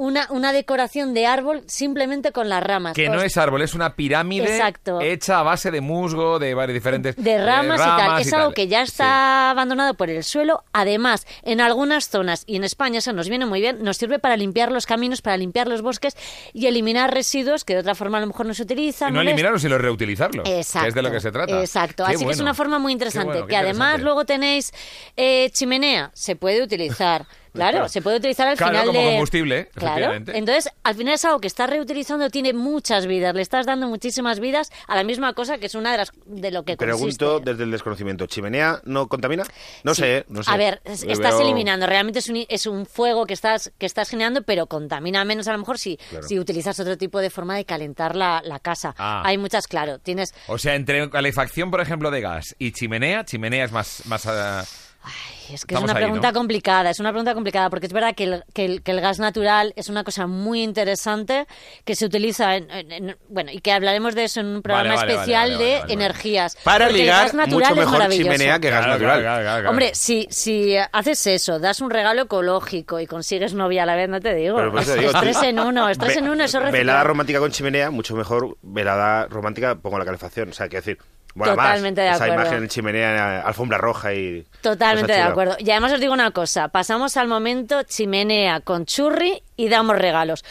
Una, 0.00 0.26
una 0.30 0.54
decoración 0.54 1.12
de 1.12 1.26
árbol 1.26 1.62
simplemente 1.66 2.32
con 2.32 2.48
las 2.48 2.62
ramas. 2.62 2.94
Que 2.94 3.10
no 3.10 3.20
es 3.20 3.36
árbol, 3.36 3.60
es 3.60 3.74
una 3.74 3.96
pirámide 3.96 4.56
Exacto. 4.56 4.98
hecha 5.02 5.40
a 5.40 5.42
base 5.42 5.70
de 5.70 5.82
musgo, 5.82 6.38
de 6.38 6.54
varios 6.54 6.72
diferentes... 6.72 7.16
de 7.16 7.44
ramas, 7.44 7.78
y 7.78 7.84
tal. 7.84 8.20
Es 8.20 8.32
algo 8.32 8.46
tal. 8.46 8.54
que 8.54 8.66
ya 8.66 8.86
Sí. 8.86 8.92
está 8.92 9.50
abandonado 9.50 9.92
por 9.92 10.08
el 10.08 10.24
suelo. 10.24 10.64
Además, 10.72 11.26
en 11.42 11.60
algunas 11.60 12.08
zonas 12.08 12.44
y 12.46 12.56
en 12.56 12.64
España 12.64 13.00
eso 13.00 13.12
nos 13.12 13.28
viene 13.28 13.44
muy 13.44 13.60
bien, 13.60 13.82
nos 13.82 13.98
sirve 13.98 14.18
para 14.18 14.38
limpiar 14.38 14.72
los 14.72 14.86
caminos, 14.86 15.20
para 15.20 15.36
limpiar 15.36 15.68
los 15.68 15.82
bosques 15.82 16.16
y 16.54 16.66
eliminar 16.66 17.12
residuos 17.12 17.66
que 17.66 17.74
de 17.74 17.80
otra 17.80 17.94
forma 17.94 18.16
a 18.16 18.22
lo 18.22 18.26
mejor 18.28 18.46
no 18.46 18.54
se 18.54 18.62
utilizan. 18.62 19.10
Y 19.10 19.12
no 19.16 19.20
eliminarlos, 19.20 19.60
sino 19.60 19.76
reutilizarlos. 19.76 20.48
Exacto. 20.48 20.84
Que 20.84 20.88
es 20.88 20.94
de 20.94 21.02
lo 21.02 21.10
que 21.10 21.20
se 21.20 21.30
trata. 21.30 21.60
Exacto. 21.60 22.04
Qué 22.06 22.14
Así 22.14 22.24
que 22.24 22.32
es 22.32 22.40
una 22.40 22.54
forma 22.54 22.78
muy 22.78 22.92
interesante. 22.94 23.32
bueno, 23.32 23.46
que 23.46 23.56
además 23.56 24.00
luego 24.00 24.24
tenéis 24.24 24.72
eh, 25.14 25.50
chimenea, 25.52 26.10
se 26.14 26.36
puede 26.36 26.62
utilizar. 26.62 27.26
Claro, 27.52 27.70
Claro. 27.78 27.88
se 27.88 28.00
puede 28.02 28.16
utilizar 28.18 28.46
al 28.48 28.56
Claro, 28.56 28.72
final 28.72 28.86
como 28.86 29.00
de... 29.00 29.06
combustible, 29.10 29.68
Claro. 29.74 30.14
Entonces, 30.14 30.70
al 30.84 30.94
final 30.94 31.14
es 31.14 31.24
algo 31.24 31.40
que 31.40 31.46
estás 31.48 31.68
reutilizando, 31.68 32.30
tiene 32.30 32.52
muchas 32.52 33.06
vidas, 33.06 33.34
le 33.34 33.42
estás 33.42 33.66
dando 33.66 33.88
muchísimas 33.88 34.40
vidas 34.40 34.70
a 34.86 34.94
la 34.96 35.04
misma 35.04 35.32
cosa 35.34 35.58
que 35.58 35.66
es 35.66 35.74
una 35.74 35.92
de 35.92 35.98
las 35.98 36.12
de 36.26 36.50
lo 36.50 36.64
que 36.64 36.76
Pregunto 36.76 37.26
consiste. 37.32 37.50
desde 37.50 37.64
el 37.64 37.70
desconocimiento, 37.70 38.26
¿chimenea 38.26 38.80
no 38.84 39.08
contamina? 39.08 39.44
No 39.84 39.94
Sí. 39.94 40.02
sé, 40.02 40.16
¿eh? 40.18 40.24
no 40.28 40.42
sé. 40.42 40.50
A 40.50 40.56
ver, 40.56 40.80
es- 40.84 41.02
estás 41.02 41.32
veo- 41.34 41.42
eliminando. 41.42 41.86
Realmente 41.86 42.20
es 42.20 42.28
un, 42.28 42.44
es 42.48 42.66
un 42.66 42.86
fuego 42.86 43.26
que 43.26 43.34
estás, 43.34 43.72
que 43.78 43.86
estás 43.86 44.08
generando, 44.10 44.42
pero 44.42 44.66
contamina 44.66 45.24
menos 45.24 45.48
a 45.48 45.52
lo 45.52 45.58
mejor 45.58 45.78
si, 45.78 45.96
Claro. 45.96 46.26
si 46.26 46.38
utilizas 46.38 46.78
otro 46.80 46.96
tipo 46.96 47.18
de 47.20 47.30
forma 47.30 47.56
de 47.56 47.64
calentar 47.64 48.14
la, 48.16 48.42
la 48.44 48.58
casa. 48.60 48.94
Ah. 48.98 49.22
Hay 49.24 49.38
muchas, 49.38 49.66
claro. 49.66 49.98
Tienes. 49.98 50.34
O 50.46 50.58
sea, 50.58 50.74
entre 50.76 51.08
calefacción, 51.10 51.70
por 51.70 51.80
ejemplo, 51.80 52.10
de 52.10 52.20
gas 52.20 52.54
y 52.58 52.72
chimenea, 52.72 53.24
chimenea 53.24 53.64
es 53.64 53.72
más... 53.72 54.02
más 54.06 54.26
ah, 54.26 54.64
Ay, 55.02 55.54
es 55.54 55.64
que 55.64 55.74
Estamos 55.74 55.88
es 55.88 55.90
una 55.90 55.98
ahí, 55.98 56.04
pregunta 56.04 56.28
¿no? 56.28 56.34
complicada, 56.38 56.90
es 56.90 57.00
una 57.00 57.08
pregunta 57.10 57.32
complicada, 57.32 57.70
porque 57.70 57.86
es 57.86 57.92
verdad 57.92 58.14
que 58.14 58.24
el, 58.24 58.44
que 58.52 58.64
el- 58.66 58.82
que 58.82 58.90
el 58.90 59.00
gas 59.00 59.18
natural 59.18 59.72
es 59.74 59.88
una 59.88 60.04
cosa 60.04 60.26
muy 60.26 60.62
interesante 60.62 61.46
que 61.86 61.96
se 61.96 62.04
utiliza, 62.04 62.56
en, 62.56 62.70
en- 62.70 62.92
en- 62.92 63.16
bueno, 63.30 63.50
y 63.50 63.60
que 63.60 63.72
hablaremos 63.72 64.14
de 64.14 64.24
eso 64.24 64.40
en 64.40 64.46
un 64.46 64.62
programa 64.62 64.94
Vale, 64.96 65.00
vale, 65.00 65.12
especial 65.14 65.50
vale, 65.52 65.54
vale, 65.54 65.64
de 65.64 65.70
vale, 65.72 65.80
vale. 65.82 65.92
energías. 65.94 66.56
Para 66.62 66.84
Porque 66.86 67.00
el 67.00 67.06
ligar, 67.06 67.22
gas 67.24 67.34
natural 67.34 67.74
mucho 67.74 67.90
mejor 67.90 68.10
chimenea 68.10 68.58
que 68.60 68.68
gas 68.70 68.80
claro, 68.80 68.92
natural. 68.92 69.20
claro, 69.20 69.42
claro, 69.42 69.56
claro. 69.60 69.70
Hombre, 69.70 69.94
si, 69.94 70.26
si 70.30 70.76
haces 70.92 71.26
eso, 71.26 71.58
das 71.58 71.80
un 71.80 71.90
regalo 71.90 72.22
ecológico 72.22 73.00
y 73.00 73.06
consigues 73.06 73.54
novia 73.54 73.84
a 73.84 73.86
la 73.86 73.96
vez, 73.96 74.08
no 74.10 74.20
te 74.20 74.34
digo. 74.34 74.56
Pero 74.56 74.70
digo, 74.70 75.10
es 75.12 75.20
tres 75.20 75.42
en 75.42 75.60
uno, 75.60 75.88
es 75.88 75.96
tres 75.98 76.14
ve- 76.14 76.20
en 76.20 76.28
uno, 76.28 76.44
eso 76.44 76.60
es 76.62 76.70
Velada 76.72 77.04
romántica 77.04 77.38
con 77.38 77.50
chimenea, 77.50 77.90
mucho 77.90 78.14
mejor 78.14 78.58
velada 78.60 79.26
romántica 79.28 79.76
pongo 79.76 79.98
la 79.98 80.04
calefacción. 80.04 80.50
O 80.50 80.52
sea, 80.52 80.68
quiero 80.68 80.84
decir, 80.84 80.98
bueno, 81.34 81.54
Totalmente 81.54 82.00
de 82.00 82.08
más, 82.08 82.16
esa 82.16 82.24
acuerdo. 82.24 82.42
imagen 82.42 82.62
en 82.64 82.68
chimenea, 82.68 83.40
alfombra 83.42 83.78
roja 83.78 84.12
y... 84.14 84.46
Totalmente 84.60 85.12
de 85.12 85.20
acuerdo. 85.22 85.56
Y 85.58 85.70
además 85.70 85.92
os 85.92 86.00
digo 86.00 86.12
una 86.12 86.30
cosa, 86.32 86.68
pasamos 86.68 87.16
al 87.16 87.28
momento 87.28 87.82
chimenea 87.84 88.60
con 88.60 88.84
churri 88.86 89.42
y 89.56 89.68
damos 89.68 89.96
regalos. 89.98 90.44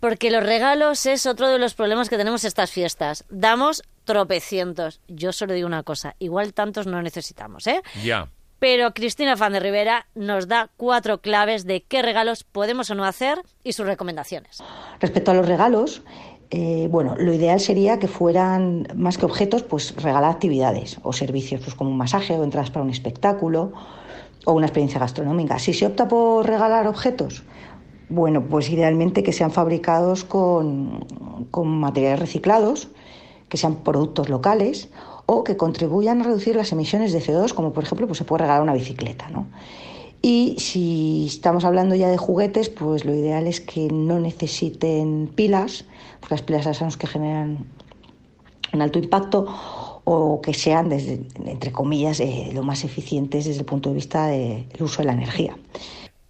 Porque 0.00 0.30
los 0.30 0.44
regalos 0.44 1.06
es 1.06 1.26
otro 1.26 1.48
de 1.48 1.58
los 1.58 1.74
problemas 1.74 2.08
que 2.08 2.16
tenemos 2.16 2.44
estas 2.44 2.70
fiestas. 2.70 3.24
Damos 3.30 3.82
tropecientos. 4.04 5.00
Yo 5.08 5.32
solo 5.32 5.54
digo 5.54 5.66
una 5.66 5.82
cosa, 5.82 6.14
igual 6.18 6.54
tantos 6.54 6.86
no 6.86 7.02
necesitamos, 7.02 7.66
¿eh? 7.66 7.82
Ya. 8.04 8.28
Pero 8.60 8.92
Cristina 8.92 9.36
Fan 9.36 9.52
de 9.52 9.60
Rivera 9.60 10.06
nos 10.14 10.48
da 10.48 10.68
cuatro 10.76 11.20
claves 11.20 11.64
de 11.64 11.82
qué 11.82 12.02
regalos 12.02 12.44
podemos 12.44 12.90
o 12.90 12.94
no 12.94 13.04
hacer 13.04 13.40
y 13.62 13.72
sus 13.72 13.86
recomendaciones. 13.86 14.62
Respecto 15.00 15.30
a 15.30 15.34
los 15.34 15.46
regalos, 15.46 16.02
Eh, 16.50 16.88
bueno, 16.90 17.14
lo 17.18 17.34
ideal 17.34 17.60
sería 17.60 17.98
que 17.98 18.08
fueran 18.08 18.88
más 18.96 19.18
que 19.18 19.26
objetos, 19.26 19.62
pues 19.62 19.94
regalar 19.96 20.30
actividades 20.30 20.98
o 21.02 21.12
servicios, 21.12 21.60
pues 21.60 21.74
como 21.74 21.90
un 21.90 21.98
masaje 21.98 22.38
o 22.38 22.44
entradas 22.44 22.70
para 22.70 22.84
un 22.84 22.90
espectáculo 22.90 23.72
o 24.46 24.52
una 24.52 24.66
experiencia 24.66 24.98
gastronómica. 24.98 25.58
Si 25.58 25.74
se 25.74 25.86
opta 25.86 26.08
por 26.08 26.46
regalar 26.46 26.86
objetos, 26.86 27.42
bueno, 28.08 28.42
pues 28.42 28.70
idealmente 28.70 29.22
que 29.22 29.32
sean 29.32 29.50
fabricados 29.50 30.24
con, 30.24 31.04
con 31.50 31.68
materiales 31.68 32.20
reciclados, 32.20 32.88
que 33.50 33.58
sean 33.58 33.76
productos 33.76 34.30
locales 34.30 34.88
o 35.26 35.44
que 35.44 35.58
contribuyan 35.58 36.22
a 36.22 36.24
reducir 36.24 36.56
las 36.56 36.72
emisiones 36.72 37.12
de 37.12 37.20
CO2, 37.20 37.52
como 37.52 37.74
por 37.74 37.84
ejemplo 37.84 38.06
pues 38.06 38.16
se 38.16 38.24
puede 38.24 38.44
regalar 38.44 38.62
una 38.62 38.72
bicicleta. 38.72 39.28
¿no? 39.28 39.46
Y 40.20 40.56
si 40.58 41.26
estamos 41.26 41.64
hablando 41.64 41.94
ya 41.94 42.08
de 42.08 42.16
juguetes, 42.16 42.68
pues 42.68 43.04
lo 43.04 43.14
ideal 43.14 43.46
es 43.46 43.60
que 43.60 43.88
no 43.92 44.18
necesiten 44.18 45.30
pilas, 45.34 45.84
porque 46.20 46.34
las 46.34 46.42
pilas 46.42 46.64
ya 46.64 46.74
sabemos 46.74 46.96
que 46.96 47.06
generan 47.06 47.66
un 48.72 48.82
alto 48.82 48.98
impacto, 48.98 49.46
o 50.10 50.40
que 50.40 50.54
sean, 50.54 50.88
desde, 50.88 51.20
entre 51.44 51.70
comillas, 51.70 52.20
eh, 52.20 52.50
lo 52.54 52.62
más 52.62 52.82
eficientes 52.82 53.44
desde 53.44 53.60
el 53.60 53.66
punto 53.66 53.90
de 53.90 53.94
vista 53.94 54.26
del 54.26 54.66
uso 54.80 55.02
de 55.02 55.06
la 55.06 55.12
energía. 55.12 55.54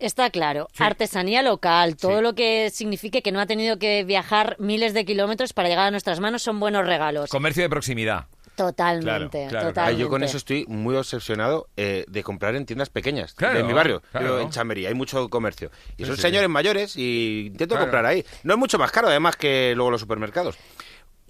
Está 0.01 0.31
claro, 0.31 0.69
artesanía 0.79 1.43
local, 1.43 1.97
todo 1.97 2.23
lo 2.23 2.35
que 2.35 2.71
signifique 2.71 3.23
que 3.23 3.33
no 3.33 3.41
ha 3.41 3.47
tenido 3.47 3.79
que 3.79 4.05
viajar 4.05 4.57
miles 4.61 4.95
de 4.95 5.05
kilómetros 5.05 5.53
para 5.53 5.69
llegar 5.69 5.89
a 5.89 5.91
nuestras 5.91 6.21
manos 6.21 6.43
son 6.43 6.61
buenos 6.61 6.87
regalos. 6.87 7.31
Comercio 7.31 7.65
de 7.65 7.69
proximidad. 7.69 8.27
Totalmente, 8.59 9.39
Claro, 9.39 9.51
claro. 9.51 9.67
totalmente. 9.69 10.01
Yo 10.03 10.09
con 10.09 10.23
eso 10.23 10.37
estoy 10.37 10.65
muy 10.69 10.97
obsesionado 10.97 11.69
eh, 11.77 12.05
de 12.09 12.23
comprar 12.23 12.55
en 12.57 12.67
tiendas 12.67 12.91
pequeñas 12.91 13.35
Claro, 13.35 13.57
de 13.59 13.65
mi 13.65 13.73
barrio, 13.73 14.03
claro. 14.13 14.41
En 14.41 14.51
Chamberí, 14.51 14.85
hay 14.87 14.95
mucho 14.95 15.29
comercio. 15.29 15.71
Y 15.97 16.05
son 16.05 16.17
sí. 16.17 16.23
señores 16.23 16.49
mayores 16.49 16.97
y 16.97 17.45
intento 17.47 17.75
Claro. 17.77 17.87
comprar 17.87 18.07
ahí. 18.07 18.25
No 18.43 18.55
es 18.55 18.59
mucho 18.59 18.79
más 18.79 18.91
caro, 18.93 19.09
además, 19.09 19.37
que 19.37 19.73
luego 19.77 19.91
los 19.91 20.01
supermercados. 20.01 20.59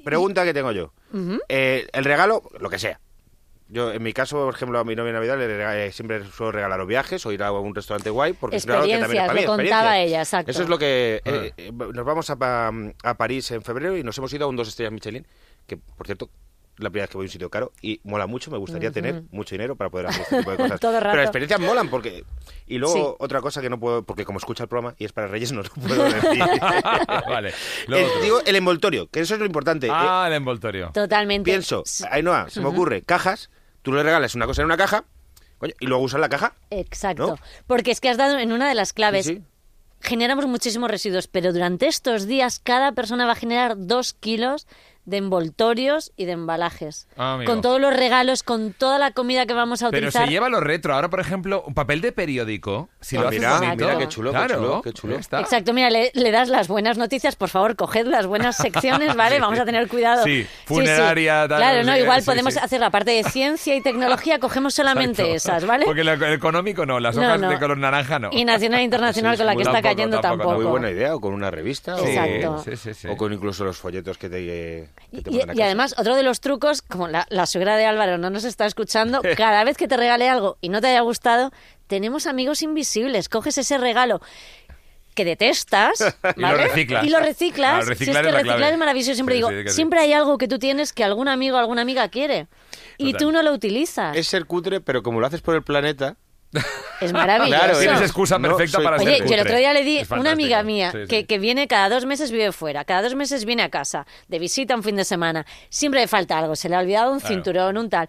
Pregunta 0.05 0.45
que 0.45 0.55
tengo 0.55 0.73
yo. 0.73 0.93
Eh, 1.49 1.87
el 1.93 2.05
regalo, 2.05 2.43
lo 2.59 2.71
que 2.71 2.79
sea. 2.79 3.01
Yo, 3.71 3.93
en 3.93 4.03
mi 4.03 4.15
caso, 4.15 4.47
por 4.47 4.55
ejemplo, 4.55 4.79
a 4.79 4.85
mi 4.85 4.97
novia 4.97 5.13
Navidad 5.13 5.37
le 5.37 5.87
eh, 5.89 5.93
siempre 5.93 6.25
suelo 6.25 6.53
regalar 6.53 6.87
viajes 6.87 7.27
o 7.27 7.33
ir 7.33 7.43
a 7.43 7.53
un 7.53 7.75
restaurante 7.75 8.09
guay 8.09 8.33
porque 8.33 8.57
es 8.57 8.65
un 8.65 8.69
regalo 8.71 8.87
que 8.87 8.99
también 8.99 9.21
es 9.25 9.27
para 9.27 9.35
mí, 9.35 9.41
Experiencias, 9.41 9.47
lo 9.47 9.57
contaba 9.57 9.83
experiencias. 9.99 10.09
ella, 10.09 10.23
exacto. 10.23 10.51
Eso 10.53 10.63
es 10.63 10.69
lo 10.71 10.79
que... 10.79 11.21
Ah. 11.27 11.31
eh, 11.31 11.53
eh, 11.59 11.73
nos 11.73 12.05
vamos 12.07 12.31
a, 12.31 12.37
pa- 12.37 12.73
a 13.03 13.15
París 13.19 13.51
en 13.51 13.61
febrero 13.61 13.95
y 13.99 14.03
nos 14.03 14.17
hemos 14.17 14.33
ido 14.33 14.47
a 14.47 14.49
un 14.49 14.57
dos 14.57 14.69
estrellas 14.69 14.91
Michelin, 14.95 15.27
que, 15.67 15.77
por 15.77 16.07
cierto, 16.07 16.31
la 16.79 16.91
primera 16.91 17.05
vez 17.05 17.11
que 17.11 17.17
voy 17.17 17.25
a 17.25 17.29
un 17.29 17.31
sitio 17.31 17.51
caro 17.51 17.73
y 17.83 18.01
mola 18.05 18.27
mucho, 18.27 18.51
me 18.51 18.59
gustaría 18.59 18.91
tener 18.91 19.23
mucho 19.31 19.55
dinero 19.55 19.77
para 19.77 19.91
poder 19.91 20.07
hacer 20.07 20.23
este 20.23 20.39
tipo 20.39 20.51
de 20.53 20.57
cosas. 20.59 20.81
Todo 20.81 20.93
el 20.97 21.03
rato. 21.03 21.11
Pero 21.13 21.23
las 21.23 21.27
experiencias 21.29 21.61
molan 21.61 21.89
porque... 21.89 22.25
Y 22.67 22.79
luego 22.79 22.95
Sí. 22.95 23.17
otra 23.25 23.41
cosa 23.41 23.61
que 23.61 23.69
no 23.71 23.79
puedo, 23.81 24.03
porque 24.03 24.25
como 24.25 24.39
escucha 24.39 24.63
el 24.65 24.69
programa 24.69 24.95
y 24.99 25.05
es 25.05 25.13
para 25.13 25.27
Reyes, 25.29 25.53
no 25.53 25.63
lo 25.63 25.69
puedo 25.71 26.05
decir. 26.05 26.45
vale. 27.29 27.53
El- 27.89 28.23
digo, 28.23 28.41
el 28.45 28.57
envoltorio, 28.57 29.09
que 29.09 29.21
eso 29.21 29.35
es 29.35 29.41
lo 29.41 29.47
importante. 29.47 29.87
Eh, 29.87 29.91
Ah, 29.93 30.25
el 30.29 30.35
envoltorio. 30.35 30.91
Totalmente. 30.93 31.51
pienso, 31.51 31.83
Ainhoa, 32.11 32.49
se 32.51 32.61
me 32.61 32.67
ocurre, 32.69 33.03
cajas, 33.03 33.51
tú 33.83 33.93
le 33.93 34.03
regalas 34.03 34.35
una 34.35 34.47
cosa 34.47 34.63
en 34.63 34.67
una 34.67 34.77
caja, 34.77 35.05
coño, 35.59 35.73
y 35.81 35.87
luego 35.87 36.05
usas 36.05 36.21
la 36.21 36.29
caja. 36.29 36.55
Exacto. 36.71 37.27
¿No? 37.27 37.39
Porque 37.67 37.91
es 37.91 38.01
que 38.01 38.09
has 38.09 38.17
dado 38.17 38.39
en 38.39 38.53
una 38.53 38.69
de 38.69 38.75
las 38.75 38.93
claves. 38.93 39.27
Sí, 39.27 39.37
sí. 39.37 39.43
Generamos 40.01 40.47
muchísimos 40.47 40.89
residuos, 40.91 41.27
pero 41.27 41.53
durante 41.53 41.89
estos 41.89 42.27
días 42.29 42.61
cada 42.63 42.93
persona 42.93 43.27
va 43.27 43.33
a 43.33 43.35
generar 43.35 43.75
dos 43.77 44.13
kilos 44.15 44.69
de 45.09 45.17
envoltorios 45.17 46.13
y 46.17 46.27
de 46.27 46.33
embalajes. 46.33 47.09
Ah, 47.17 47.39
con 47.47 47.63
todos 47.63 47.81
los 47.81 47.97
regalos, 47.97 48.43
con 48.43 48.73
toda 48.75 48.99
la 48.99 49.13
comida 49.13 49.47
que 49.47 49.55
vamos 49.55 49.83
a 49.83 49.91
Pero 49.91 50.09
utilizar. 50.09 50.27
se 50.27 50.31
lleva 50.33 50.49
lo 50.51 50.61
retro. 50.61 50.95
Ahora, 50.95 51.09
por 51.09 51.21
ejemplo, 51.21 51.65
un 51.67 51.73
papel 51.75 52.01
de 52.03 52.13
periódico. 52.13 52.91
Si 53.01 53.17
Ah, 53.17 53.23
lo 53.23 53.29
haces 53.29 53.41
mira, 53.41 53.59
bonito, 53.59 53.87
mira, 53.87 53.99
qué 53.99 54.09
chulo, 54.09 54.33
qué 54.33 54.47
chulo, 54.55 54.83
qué 54.83 54.93
chulo. 54.93 55.17
está. 55.17 55.41
Exacto, 55.41 55.73
mira, 55.73 55.89
le, 55.89 56.11
le 56.15 56.31
das 56.31 56.49
las 56.51 56.69
buenas 56.69 56.99
noticias, 56.99 57.37
por 57.37 57.49
favor, 57.49 57.75
coged 57.75 58.07
las 58.07 58.27
buenas 58.27 58.57
secciones, 58.59 59.17
¿vale? 59.17 59.37
Sí. 59.37 59.41
Vamos 59.41 59.59
a 59.59 59.65
tener 59.65 59.89
cuidado. 59.89 60.25
Sí, 60.25 60.47
funeraria, 60.67 61.47
tal, 61.49 61.59
Claro, 61.59 61.85
no 61.85 61.97
igual 61.97 62.21
sí, 62.21 62.27
podemos 62.27 62.55
sí. 62.55 62.61
hacer 62.63 62.81
la 62.81 62.91
parte 62.91 63.11
de 63.13 63.25
ciencia 63.25 63.75
y 63.75 63.81
tecnología, 63.81 64.39
cogemos 64.39 64.75
solamente 64.75 65.23
Exacto. 65.23 65.37
esas, 65.59 65.65
¿vale? 65.67 65.85
Porque 65.87 66.05
lo 66.05 66.13
el 66.13 66.33
económico 66.35 66.85
no, 66.85 67.01
las 67.01 67.17
hojas 67.17 67.41
no. 67.41 67.49
de 67.49 67.59
color 67.59 67.79
naranja 67.79 68.19
no. 68.19 68.29
Y 68.33 68.45
nacional 68.45 68.81
e 68.81 68.85
internacional 68.85 69.37
Sí, 69.37 69.39
con 69.39 69.47
la 69.47 69.57
que 69.57 69.63
está 69.63 69.81
cayendo 69.83 70.21
tampoco, 70.21 70.51
tampoco. 70.51 70.63
Muy 70.63 70.71
buena 70.71 70.91
idea, 70.91 71.15
o 71.15 71.21
con 71.21 71.33
una 71.33 71.51
revista, 71.51 71.97
o- 71.97 72.05
Exacto. 72.07 72.63
Sí, 72.65 72.77
sí, 72.77 72.95
sí. 72.95 73.09
o 73.09 73.17
con 73.17 73.33
incluso 73.33 73.65
los 73.65 73.79
folletos 73.79 74.19
que 74.19 74.29
te 74.29 74.37
Y, 75.11 75.61
además, 75.63 75.95
otro 75.99 76.15
de 76.17 76.23
los 76.23 76.41
trucos, 76.41 76.83
como 76.83 77.09
la, 77.09 77.27
la 77.31 77.47
suegra 77.47 77.77
de 77.77 77.87
Álvaro 77.87 78.19
no 78.19 78.31
nos 78.31 78.45
está 78.45 78.67
escuchando, 78.67 79.21
cada 79.37 79.65
vez 79.65 79.77
que 79.77 79.89
te 79.89 79.97
regale 79.97 80.29
algo 80.29 80.59
y 80.61 80.69
no 80.69 80.81
te 80.81 80.89
haya 80.89 81.01
gustado, 81.01 81.51
tenemos 81.87 82.27
amigos 82.27 82.63
invisibles. 82.63 83.29
Coges 83.29 83.59
ese 83.59 83.79
regalo 83.79 84.21
que 85.15 85.25
detestas 85.25 85.99
Y 86.37 86.41
lo 86.41 86.55
reciclas. 86.57 87.05
Y 87.05 87.11
lo 87.11 87.19
reciclas. 87.21 87.83
Ah, 87.83 87.87
Si 87.87 87.93
es 87.93 87.99
que 87.99 88.05
es 88.05 88.15
la 88.15 88.23
reciclar 88.23 88.57
clave. 88.59 88.73
es 88.73 88.79
maravilloso. 88.79 89.15
Siempre 89.15 89.35
Sí, 89.35 89.39
digo, 89.39 89.49
sí, 89.49 89.55
que 89.65 89.69
sí. 89.71 89.75
siempre 89.75 90.01
hay 90.01 90.13
algo 90.13 90.39
que 90.39 90.47
tú 90.49 90.59
tienes 90.59 90.93
que 90.93 91.03
algún 91.05 91.29
amigo 91.29 91.57
o 91.57 91.61
alguna 91.61 91.83
amiga 91.83 92.09
quiere. 92.09 92.47
Y 92.99 93.13
Total. 93.13 93.19
tú 93.27 93.33
no 93.33 93.43
lo 93.43 93.53
utilizas. 93.53 94.17
Es 94.17 94.29
ser 94.29 94.45
cutre, 94.47 94.81
pero 94.81 95.03
como 95.03 95.21
lo 95.21 95.27
haces 95.27 95.41
por 95.41 95.55
el 95.57 95.63
planeta, 95.63 96.17
Es 97.01 97.13
maravilloso. 97.13 97.61
Claro, 97.63 97.79
Tienes 97.79 98.01
excusa 98.01 98.39
No 98.39 98.49
perfecta 98.49 98.77
soy 98.79 98.85
para. 98.85 98.97
Oye, 98.97 99.19
yo 99.27 99.35
el 99.35 99.41
otro 99.41 99.57
día 99.57 99.73
le 99.73 99.85
di 99.85 100.01
una 100.11 100.33
amiga 100.33 100.63
mía 100.63 100.91
Sí, 100.93 100.99
sí. 101.03 101.07
Que, 101.09 101.27
que 101.27 101.39
viene 101.39 101.69
cada 101.69 101.89
dos 101.89 102.07
meses, 102.07 102.31
vive 102.31 102.53
fuera, 102.53 102.85
cada 102.85 103.03
dos 103.03 103.15
meses 103.15 103.45
viene 103.45 103.63
a 103.63 103.69
casa, 103.69 104.07
de 104.29 104.39
visita 104.39 104.75
un 104.75 104.83
fin 104.83 104.97
de 104.97 105.05
semana. 105.05 105.47
Siempre 105.69 106.01
le 106.01 106.09
falta 106.09 106.39
algo, 106.39 106.57
se 106.57 106.69
le 106.69 106.77
ha 106.77 106.81
olvidado 106.81 107.13
un 107.13 107.21
Claro. 107.21 107.35
cinturón, 107.35 107.77
un 107.79 107.91
tal. 107.91 108.09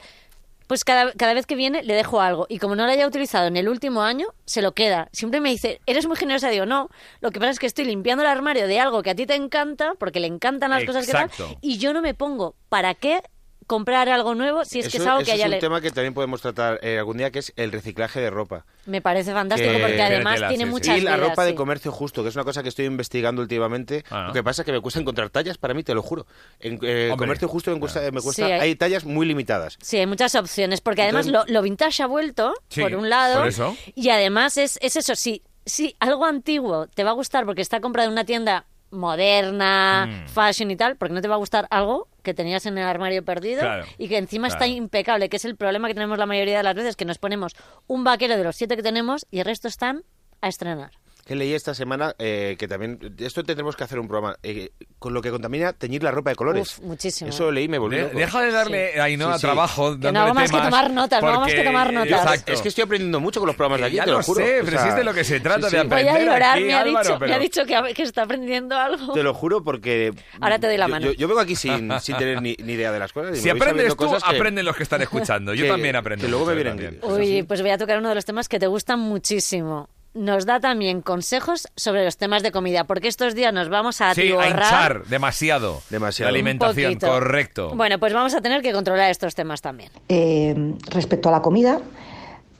Pues 0.68 0.84
cada, 0.84 1.12
cada 1.14 1.34
vez 1.34 1.48
que 1.48 1.56
viene 1.56 1.82
le 1.82 1.96
dejo 1.96 2.22
algo. 2.22 2.46
Y 2.48 2.60
como 2.60 2.76
no 2.76 2.86
lo 2.86 2.92
haya 2.92 3.08
utilizado 3.08 3.48
en 3.48 3.58
el 3.58 3.68
último 3.68 4.04
año, 4.04 4.28
se 4.46 4.62
lo 4.62 4.74
queda. 4.74 5.10
Siempre 5.12 5.42
me 5.42 5.50
dice, 5.50 5.82
eres 5.88 6.06
muy 6.06 6.16
generosa. 6.16 6.50
Digo, 6.50 6.68
no, 6.68 6.90
lo 7.22 7.32
que 7.32 7.40
pasa 7.40 7.52
es 7.52 7.60
que 7.60 7.66
estoy 7.66 7.86
limpiando 7.86 8.24
el 8.24 8.30
armario 8.30 8.68
de 8.68 8.80
algo 8.80 9.02
que 9.02 9.10
a 9.10 9.16
ti 9.16 9.26
te 9.26 9.34
encanta, 9.34 9.94
porque 9.98 10.20
le 10.20 10.28
encantan 10.28 10.70
las 10.70 10.86
cosas 10.86 11.06
que 11.08 11.12
Exacto. 11.12 11.46
tal. 11.48 11.58
Y 11.62 11.80
yo 11.80 11.92
no 11.92 12.04
me 12.04 12.14
pongo, 12.14 12.54
¿para 12.70 12.94
qué 12.94 13.22
comprar 13.70 14.10
algo 14.10 14.34
nuevo 14.34 14.66
si 14.66 14.80
es 14.80 14.90
que 14.90 14.98
es 14.98 15.06
algo 15.06 15.24
que 15.24 15.32
a 15.32 15.36
es 15.36 15.44
un 15.46 15.52
le... 15.52 15.60
tema 15.60 15.80
que 15.80 15.92
también 15.92 16.16
podemos 16.16 16.42
tratar 16.42 16.80
eh, 16.82 16.98
algún 16.98 17.18
día, 17.18 17.30
que 17.30 17.38
es 17.38 17.54
el 17.56 17.72
reciclaje 17.72 18.20
de 18.20 18.32
ropa. 18.32 18.66
Me 18.88 19.00
parece 19.00 19.32
fantástico 19.32 19.72
Que- 19.74 19.80
porque 19.80 20.02
además 20.02 20.40
tiene 20.40 20.56
sí, 20.56 20.64
sí. 20.64 20.66
muchas 20.66 20.98
y 20.98 21.02
la 21.02 21.16
vidas, 21.16 21.30
ropa 21.30 21.44
de 21.46 21.52
sí. 21.52 21.56
comercio 21.56 21.92
justo, 21.92 22.24
que 22.24 22.30
es 22.30 22.36
una 22.36 22.44
cosa 22.44 22.64
que 22.64 22.70
estoy 22.70 22.86
investigando 22.86 23.44
últimamente. 23.44 24.04
Ah. 24.10 24.26
Lo 24.28 24.34
que 24.34 24.44
pasa 24.44 24.64
es 24.64 24.66
que 24.66 24.72
me 24.72 24.82
cuesta 24.82 25.00
encontrar 25.00 25.30
tallas, 25.30 25.60
para 25.60 25.76
mí, 25.76 25.84
te 25.84 25.94
lo 25.94 26.02
juro. 26.02 26.26
En 26.60 26.80
eh, 26.82 27.14
comercio 27.16 27.48
justo 27.48 27.70
me 27.72 27.80
cuesta, 27.80 28.02
me 28.12 28.20
cuesta 28.22 28.46
Sí, 28.48 28.52
hay- 28.52 28.60
hay 28.60 28.76
tallas 28.76 29.06
muy 29.06 29.28
limitadas. 29.28 29.78
Sí, 29.82 29.98
hay 29.98 30.08
muchas 30.08 30.34
opciones, 30.34 30.82
porque 30.82 31.04
además 31.04 31.28
Entonces- 31.28 31.48
lo, 31.54 31.54
lo 31.54 31.62
vintage 31.62 32.02
ha 32.04 32.08
vuelto, 32.08 32.56
Sí, 32.70 32.82
por 32.82 32.96
un 32.96 33.08
lado, 33.10 33.38
por 33.38 33.48
eso. 33.48 33.78
y 33.96 34.10
además 34.10 34.58
es, 34.58 34.80
es 34.82 34.96
eso, 34.96 35.14
si, 35.16 35.44
si 35.66 35.96
algo 36.00 36.26
antiguo 36.26 36.88
te 36.88 37.04
va 37.04 37.12
a 37.12 37.14
gustar 37.14 37.46
porque 37.46 37.62
está 37.62 37.80
comprado 37.80 38.08
en 38.08 38.14
una 38.14 38.26
tienda 38.26 38.66
moderna, 38.92 40.08
Mm. 40.08 40.28
fashion 40.30 40.72
y 40.72 40.76
tal, 40.76 40.96
porque 40.98 41.14
no 41.14 41.22
te 41.22 41.28
va 41.28 41.36
a 41.36 41.38
gustar 41.38 41.68
algo 41.70 42.08
que 42.24 42.34
tenías 42.34 42.66
en 42.66 42.78
el 42.78 42.86
armario 42.86 43.24
perdido 43.24 43.62
Claro, 43.62 43.86
y 43.98 44.08
que 44.08 44.18
encima 44.18 44.48
está 44.48 44.68
impecable, 44.68 45.30
que 45.30 45.38
es 45.38 45.46
el 45.46 45.56
problema 45.56 45.88
que 45.88 45.94
tenemos 45.94 46.18
la 46.18 46.26
mayoría 46.26 46.58
de 46.58 46.64
las 46.64 46.76
veces, 46.76 46.96
que 46.96 47.06
nos 47.06 47.18
ponemos 47.18 47.56
un 47.88 48.04
vaquero 48.04 48.38
de 48.38 48.44
los 48.44 48.56
siete 48.56 48.76
que 48.76 48.84
tenemos 48.84 49.26
y 49.32 49.40
el 49.40 49.46
resto 49.46 49.68
están 49.68 50.04
a 50.42 50.48
estrenar. 50.48 50.92
Que 51.30 51.36
leí 51.36 51.54
esta 51.54 51.76
semana 51.76 52.16
eh, 52.18 52.56
que 52.58 52.68
también. 52.68 52.98
Esto 53.20 53.44
tendremos 53.44 53.76
que 53.76 53.84
hacer 53.84 54.00
un 54.00 54.08
programa. 54.08 54.38
eh, 54.42 54.72
con 54.98 55.14
lo 55.14 55.22
que 55.22 55.30
contamina 55.30 55.74
teñir 55.74 56.02
la 56.02 56.10
ropa 56.10 56.32
de 56.32 56.36
colores. 56.36 56.80
Uf, 56.80 56.84
muchísimo. 56.86 57.30
Eso 57.30 57.52
leí 57.52 57.66
y 57.66 57.68
me. 57.68 57.78
De- 57.78 58.02
loco. 58.02 58.18
deja 58.18 58.42
de 58.42 58.52
darle 58.52 58.92
Sí, 58.94 59.18
sí. 59.36 59.42
trabajo 59.42 59.92
Que 60.00 60.12
no 60.12 60.34
más 60.34 60.50
que 60.50 60.58
tomar 60.58 60.90
notas, 60.92 61.22
no 61.22 61.28
hago 61.30 61.40
más 61.42 61.50
que 61.50 61.54
porque- 61.58 61.68
tomar 61.70 61.94
notas. 61.94 62.20
Exacto. 62.24 62.52
Es 62.52 62.62
que 62.64 62.70
estoy 62.70 62.84
aprendiendo 62.86 63.20
mucho 63.20 63.40
con 63.40 63.46
los 63.46 63.56
programas 63.56 63.82
de 63.82 63.86
aquí, 63.86 63.96
ya 63.98 64.06
te 64.06 64.12
lo, 64.12 64.18
lo 64.18 64.24
juro. 64.24 64.44
sé, 64.44 64.62
O 64.62 64.66
pero 64.66 64.72
sea, 64.78 64.82
si 64.82 64.90
es 64.90 64.96
de 64.96 65.04
lo 65.04 65.14
que 65.14 65.24
se 65.24 65.40
trata, 65.40 65.70
sí, 65.70 65.76
de 65.76 65.82
sí. 65.84 65.88
Voy 65.88 66.00
a 66.00 66.02
Aprender 66.10 66.26
llorar, 66.34 66.58
aquí, 66.58 66.64
me, 66.64 66.74
ha 66.74 66.80
Álvaro, 66.82 67.04
dicho, 67.10 67.20
me 67.20 67.34
ha 67.34 67.40
dicho 67.40 67.66
que, 67.66 67.94
que 67.94 68.02
está 68.02 68.24
aprendiendo 68.24 68.76
algo. 68.76 69.14
Te 69.14 69.22
lo 69.22 69.36
juro 69.36 69.64
porque. 69.64 70.12
Ahora 70.42 70.58
te 70.58 70.66
doy 70.66 70.78
la 70.78 70.88
mano. 70.88 71.06
Yo, 71.06 71.14
yo 71.14 71.28
vengo 71.28 71.42
aquí 71.42 71.56
sin, 71.56 71.92
sin 72.02 72.18
tener 72.18 72.42
ni, 72.42 72.56
ni 72.64 72.74
idea 72.74 72.92
de 72.92 72.98
las 72.98 73.14
cosas. 73.14 73.38
y 73.38 73.42
Si 73.42 73.50
aprendes 73.52 73.90
tú, 73.90 73.96
cosas 73.98 74.24
aprenden 74.26 74.66
los 74.66 74.76
que 74.76 74.82
están 74.82 75.04
escuchando. 75.04 75.54
Yo 75.60 75.68
también 75.68 75.96
aprendo. 75.96 76.26
que 76.26 76.32
luego 76.32 76.48
me 76.48 76.56
vienen 76.56 76.76
bien. 76.76 77.00
Uy, 77.04 77.44
pues 77.44 77.62
voy 77.62 77.70
a 77.70 77.78
tocar 77.78 78.00
uno 78.00 78.10
de 78.10 78.16
los 78.16 78.26
temas 78.26 78.50
que 78.50 78.58
te 78.60 78.66
gustan 78.66 79.00
muchísimo. 79.00 79.90
Nos 80.16 80.46
da 80.48 80.60
también 80.60 81.02
consejos 81.02 81.68
sobre 81.76 82.04
los 82.04 82.18
temas 82.18 82.42
de 82.42 82.52
comida, 82.52 82.86
porque 82.86 83.08
estos 83.08 83.36
días 83.36 83.54
nos 83.54 83.70
vamos 83.70 84.02
a 84.02 84.14
Sí, 84.16 84.32
a 84.32 84.48
hinchar 84.50 85.06
demasiado. 85.06 85.82
Demasiado. 85.90 86.32
La 86.32 86.36
alimentación, 86.36 86.94
poquito. 86.94 87.08
correcto. 87.12 87.72
Bueno, 87.76 88.00
pues 88.00 88.14
vamos 88.14 88.34
a 88.34 88.42
tener 88.42 88.62
que 88.64 88.74
controlar 88.74 89.12
estos 89.12 89.36
temas 89.36 89.62
también. 89.62 89.92
Eh, 90.10 90.74
respecto 90.90 91.30
a 91.30 91.32
la 91.32 91.42
comida, 91.44 91.80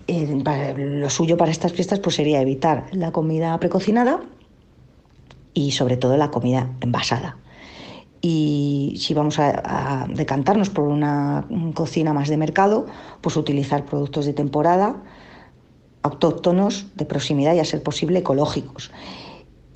eh, 0.08 0.42
para- 0.44 0.74
lo 0.78 1.10
suyo 1.10 1.38
para 1.38 1.50
estas 1.52 1.74
fiestas 1.74 2.00
pues 2.00 2.16
sería 2.16 2.40
evitar 2.40 2.86
la 2.92 3.12
comida 3.12 3.58
precocinada 3.60 4.20
y 5.56 5.72
sobre 5.72 5.98
todo 5.98 6.18
la 6.18 6.30
comida 6.30 6.70
envasada. 6.82 7.38
Y 8.22 8.96
si 9.00 9.14
vamos 9.16 9.40
a, 9.40 10.04
a 10.04 10.08
decantarnos 10.08 10.70
por 10.70 10.84
una 10.88 11.46
cocina 11.74 12.14
más 12.14 12.30
de 12.30 12.38
mercado, 12.38 12.86
pues 13.22 13.36
utilizar 13.38 13.86
productos 13.86 14.26
de 14.26 14.34
temporada, 14.34 14.98
autóctonos, 16.04 16.86
de 16.96 17.06
proximidad 17.06 17.54
y 17.56 17.60
a 17.60 17.66
ser 17.66 17.84
posible 17.84 18.20
ecológicos. 18.20 18.92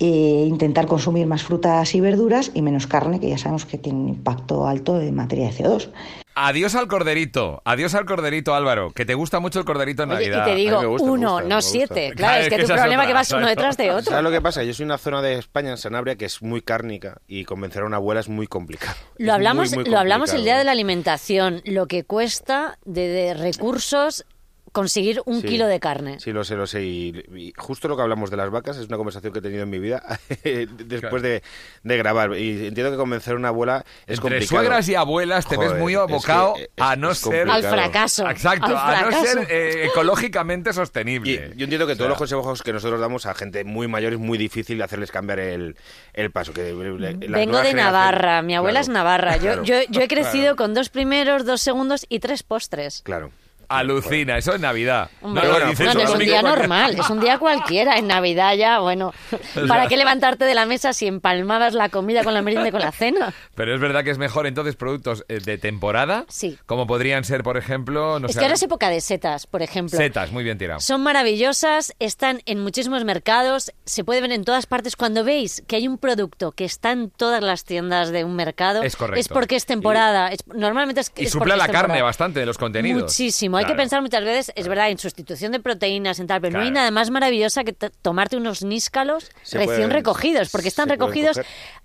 eh, 0.00 0.44
intentar 0.48 0.86
consumir 0.86 1.26
más 1.26 1.44
frutas 1.44 1.94
y 1.94 2.00
verduras 2.00 2.50
y 2.52 2.62
menos 2.62 2.86
carne, 2.88 3.20
que 3.20 3.28
ya 3.28 3.38
sabemos 3.38 3.64
que 3.64 3.78
tiene 3.78 4.00
un 4.00 4.08
impacto 4.08 4.66
alto 4.66 5.00
en 5.00 5.14
materia 5.14 5.46
de 5.46 5.52
CO2. 5.52 5.88
Adiós 6.34 6.74
al 6.74 6.88
corderito, 6.88 7.62
adiós 7.64 7.94
al 7.94 8.04
corderito 8.04 8.56
Álvaro, 8.56 8.90
que 8.90 9.04
te 9.04 9.14
gusta 9.14 9.38
mucho 9.38 9.60
el 9.60 9.64
corderito 9.64 10.02
en 10.02 10.10
Oye, 10.10 10.36
y 10.36 10.44
te 10.44 10.54
digo, 10.56 10.84
gusta, 10.88 11.08
uno, 11.08 11.32
gusta, 11.34 11.48
no 11.48 11.62
siete. 11.62 12.10
Claro, 12.10 12.16
Claro, 12.16 12.40
es 12.40 12.46
es 12.46 12.50
que 12.50 12.56
que 12.56 12.62
tu 12.62 12.74
problema 12.74 13.02
es 13.04 13.06
que 13.06 13.14
vas 13.14 13.30
uno 13.30 13.46
detrás 13.46 13.76
de 13.76 13.92
otro. 13.92 14.10
¿Sabes 14.10 14.24
lo 14.24 14.32
que 14.32 14.40
pasa? 14.40 14.64
Yo 14.64 14.74
soy 14.74 14.84
una 14.84 14.98
zona 14.98 15.22
de 15.22 15.34
España, 15.34 15.70
en 15.70 15.76
Sanabria, 15.78 16.16
que 16.16 16.24
es 16.24 16.42
muy 16.42 16.60
cárnica 16.60 17.18
y 17.28 17.44
convencer 17.44 17.84
a 17.84 17.86
una 17.86 17.98
abuela 17.98 18.18
es 18.18 18.28
muy 18.28 18.48
complicado. 18.48 18.96
Lo 19.18 19.32
hablamos, 19.32 19.70
muy, 19.70 19.84
muy 19.84 19.90
lo 19.92 19.98
hablamos 19.98 20.34
el 20.34 20.42
día 20.42 20.58
de 20.58 20.64
la 20.64 20.72
alimentación, 20.72 21.62
lo 21.64 21.86
que 21.86 22.02
cuesta 22.02 22.78
de, 22.84 23.06
de 23.06 23.34
recursos 23.34 24.26
conseguir 24.74 25.22
un 25.24 25.40
Sí. 25.40 25.46
kilo 25.46 25.66
de 25.68 25.78
carne. 25.80 26.18
Sí, 26.20 26.32
lo 26.32 26.42
sé, 26.44 26.56
lo 26.56 26.66
sé. 26.66 26.82
Y, 26.82 27.24
y 27.34 27.52
justo 27.56 27.86
lo 27.88 27.96
que 27.96 28.02
hablamos 28.02 28.30
de 28.30 28.36
las 28.36 28.50
vacas 28.50 28.76
es 28.76 28.88
una 28.88 28.96
conversación 28.96 29.32
que 29.32 29.38
he 29.38 29.42
tenido 29.42 29.62
en 29.62 29.70
mi 29.70 29.78
vida 29.78 30.02
después 30.44 31.22
de, 31.22 31.42
de 31.82 31.96
grabar. 31.96 32.36
Y 32.36 32.66
entiendo 32.66 32.90
que 32.90 32.96
convencer 32.96 33.34
a 33.34 33.36
una 33.36 33.48
abuela 33.48 33.84
es 34.06 34.18
Entre 34.18 34.20
complicado. 34.20 34.46
suegras 34.48 34.88
y 34.88 34.94
abuelas 34.96 35.46
te 35.46 35.56
ves 35.56 35.74
muy 35.78 35.94
es 35.94 35.98
abocado 36.00 36.54
que 36.54 36.62
es- 36.64 36.68
a 36.78 36.96
no 36.96 37.14
ser... 37.14 37.48
Al 37.48 37.62
fracaso. 37.62 38.28
Exacto, 38.28 38.76
al 38.76 38.94
a 39.06 39.10
no 39.10 39.22
ser 39.24 39.46
eh, 39.48 39.86
ecológicamente 39.86 40.70
Y 40.70 40.72
sostenible. 40.72 41.52
yo 41.56 41.64
entiendo 41.64 41.86
que 41.86 41.92
O 41.92 41.96
todos 41.96 42.08
los 42.10 42.18
consejos 42.18 42.62
que 42.62 42.72
nosotros 42.72 43.00
damos 43.00 43.26
a 43.26 43.34
gente 43.34 43.62
muy 43.64 43.86
mayor 43.88 44.12
es 44.14 44.18
muy 44.18 44.36
difícil 44.38 44.82
hacerles 44.82 45.10
cambiar 45.12 45.38
el, 45.38 45.76
el 46.12 46.30
paso. 46.32 46.52
Que 46.52 46.72
la 46.72 47.38
Vengo 47.38 47.60
de 47.62 47.74
Navarra, 47.74 48.42
mi 48.42 48.54
abuela 48.56 48.80
Claro, 48.80 48.82
es 48.82 48.88
Navarra. 48.88 49.36
Yo, 49.36 49.42
claro, 49.42 49.62
yo, 49.62 49.76
yo 49.88 50.00
he 50.00 50.08
crecido 50.08 50.56
con 50.56 50.74
dos 50.74 50.88
primeros, 50.88 51.44
dos 51.46 51.60
segundos 51.60 52.06
y 52.08 52.18
tres 52.18 52.42
postres. 52.42 53.02
Claro. 53.04 53.30
Alucina, 53.78 54.38
eso 54.38 54.54
es 54.54 54.60
Navidad. 54.60 55.10
Hombre, 55.22 55.42
Pero 55.42 55.52
lo 55.52 55.58
bueno, 55.58 55.70
dices 55.70 55.86
no, 55.86 55.94
no, 55.94 56.00
es 56.00 56.10
un 56.10 56.18
día 56.18 56.42
normal, 56.42 56.96
es 56.98 57.10
un 57.10 57.20
día 57.20 57.38
cualquiera. 57.38 57.96
En 57.98 58.06
Navidad 58.08 58.54
ya, 58.54 58.78
bueno, 58.80 59.12
¿para 59.68 59.86
qué 59.88 59.96
levantarte 59.96 60.44
de 60.44 60.54
la 60.54 60.66
mesa 60.66 60.92
si 60.92 61.06
empalmabas 61.06 61.74
la 61.74 61.88
comida 61.88 62.24
con 62.24 62.34
la 62.34 62.42
merienda 62.42 62.68
y 62.68 62.72
con 62.72 62.80
la 62.80 62.92
cena? 62.92 63.32
Pero 63.54 63.74
es 63.74 63.80
verdad 63.80 64.04
que 64.04 64.10
es 64.10 64.18
mejor 64.18 64.46
entonces 64.46 64.76
productos 64.76 65.24
eh, 65.28 65.40
de 65.40 65.58
temporada, 65.58 66.24
Sí. 66.28 66.58
como 66.66 66.86
podrían 66.86 67.24
ser, 67.24 67.42
por 67.42 67.56
ejemplo, 67.56 68.18
no 68.20 68.26
es 68.26 68.32
sé, 68.34 68.38
que 68.38 68.44
ahora 68.44 68.54
es 68.54 68.62
época 68.62 68.88
de 68.88 69.00
setas, 69.00 69.46
por 69.46 69.62
ejemplo. 69.62 69.96
setas, 69.96 70.32
muy 70.32 70.44
bien 70.44 70.58
tirado. 70.58 70.80
Son 70.80 71.02
maravillosas, 71.02 71.94
están 71.98 72.42
en 72.46 72.60
muchísimos 72.60 73.04
mercados, 73.04 73.72
se 73.84 74.04
puede 74.04 74.20
ver 74.20 74.32
en 74.32 74.44
todas 74.44 74.66
partes. 74.66 74.96
Cuando 74.96 75.24
veis 75.24 75.62
que 75.66 75.76
hay 75.76 75.88
un 75.88 75.98
producto 75.98 76.52
que 76.52 76.64
está 76.64 76.92
en 76.92 77.10
todas 77.10 77.42
las 77.42 77.64
tiendas 77.64 78.10
de 78.10 78.24
un 78.24 78.36
mercado, 78.36 78.82
Es 78.82 78.96
correcto. 78.96 79.34
porque 79.34 79.56
es 79.56 79.66
temporada. 79.66 80.28
Es- 80.28 80.46
normalmente 80.46 81.00
es, 81.00 81.12
Y 81.16 81.24
es 81.26 81.34
porque 81.36 81.56
la 81.56 81.64
es 81.66 81.70
carne 81.72 82.02
bastante 82.02 82.40
de 82.40 82.46
los 82.46 82.58
contenidos. 82.58 83.02
Muchísimo. 83.04 83.56
Hay 83.56 83.63
que 83.64 83.72
Claro. 83.72 83.82
pensar 83.82 84.02
muchas 84.02 84.24
veces, 84.24 84.52
es 84.56 84.68
verdad, 84.68 84.90
en 84.90 84.98
sustitución 84.98 85.52
de 85.52 85.60
proteínas, 85.60 86.18
en 86.20 86.26
tal, 86.26 86.40
pero 86.40 86.58
no 86.58 86.64
hay 86.64 86.70
nada 86.70 86.90
más 86.90 87.10
maravillosa 87.10 87.64
que 87.64 87.72
tomarte 87.72 88.36
unos 88.36 88.62
níscalos 88.62 89.30
Se 89.42 89.58
recién 89.58 89.76
pueden- 89.76 89.90
recogidos, 89.90 90.50
porque 90.50 90.68
están 90.68 90.88
recogidos, 90.88 91.40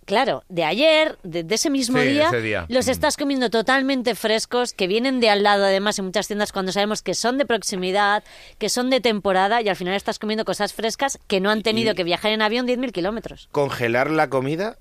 claro, 0.06 0.44
de 0.50 0.64
ayer, 0.66 1.18
de, 1.24 1.44
de 1.44 1.56
ese 1.56 1.70
mismo 1.70 2.00
Sí, 2.00 2.08
día, 2.08 2.28
ese 2.28 2.42
día. 2.42 2.66
los 2.70 2.88
Mm. 2.88 2.92
estás 2.92 3.18
comiendo 3.18 3.50
totalmente 3.50 4.16
frescos, 4.16 4.74
que 4.74 4.88
vienen 4.88 5.20
de 5.20 5.30
al 5.30 5.44
lado, 5.44 5.66
además, 5.66 5.98
en 6.00 6.06
muchas 6.06 6.28
tiendas 6.28 6.52
cuando 6.52 6.72
sabemos 6.72 7.02
que 7.02 7.14
son 7.14 7.38
de 7.38 7.46
proximidad, 7.46 8.24
que 8.58 8.70
son 8.70 8.90
de 8.90 9.02
temporada, 9.02 9.62
y 9.62 9.70
al 9.70 9.76
final 9.76 9.94
estás 9.94 10.20
comiendo 10.20 10.46
cosas 10.46 10.74
frescas 10.74 11.20
que 11.28 11.40
no 11.40 11.50
han 11.52 11.62
tenido 11.64 11.92
Y- 11.94 11.96
que 11.96 12.04
viajar 12.04 12.32
en 12.32 12.42
avión 12.42 12.66
10.000 12.66 12.92
kilómetros. 12.92 13.48
Congelar 13.52 14.10
la 14.12 14.30
comida 14.30 14.78